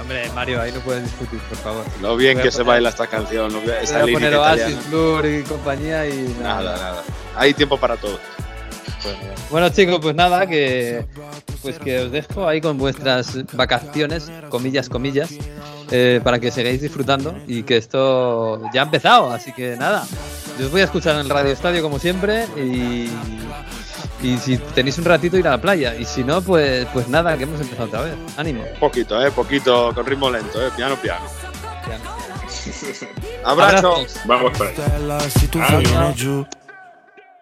[0.00, 1.84] Hombre, Mario, ahí no puedes discutir, por favor.
[2.00, 4.40] Lo bien que se baila esta canción, Voy a poner italiana.
[4.40, 7.02] Oasis, Blur y compañía y Nada, nada.
[7.36, 8.18] Hay tiempo para todo.
[9.50, 11.04] Bueno chicos, pues nada, que
[11.62, 15.30] pues que os dejo ahí con vuestras vacaciones, comillas, comillas,
[15.90, 20.04] eh, para que sigáis disfrutando y que esto ya ha empezado, así que nada,
[20.58, 23.08] yo os voy a escuchar en el Radio Estadio como siempre y,
[24.22, 27.36] y si tenéis un ratito ir a la playa y si no, pues pues nada,
[27.36, 28.64] que hemos empezado otra vez, ánimo.
[28.80, 31.24] Poquito, eh, poquito, con ritmo lento, eh, piano, piano.
[33.44, 33.94] Abrazo.
[33.96, 34.20] Abrazos.
[34.26, 34.88] Vamos para allá.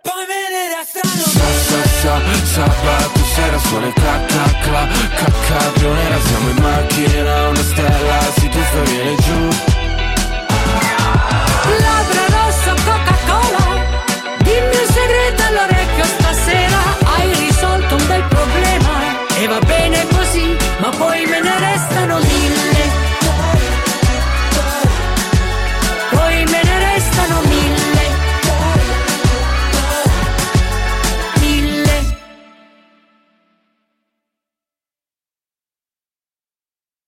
[0.03, 2.15] Poi me ne restano Sa, sa, sa,
[2.55, 4.17] sabato sera suona il cla,
[4.63, 9.49] cla, Cacca nera, siamo in macchina Una stella si tuffa e viene giù.
[11.85, 13.65] Labbra rossa, Coca-Cola
[14.39, 16.79] Dimmi un segreto all'orecchio stasera.
[17.05, 18.93] Hai risolto un bel problema
[19.37, 21.80] E va bene così, ma poi me ne restano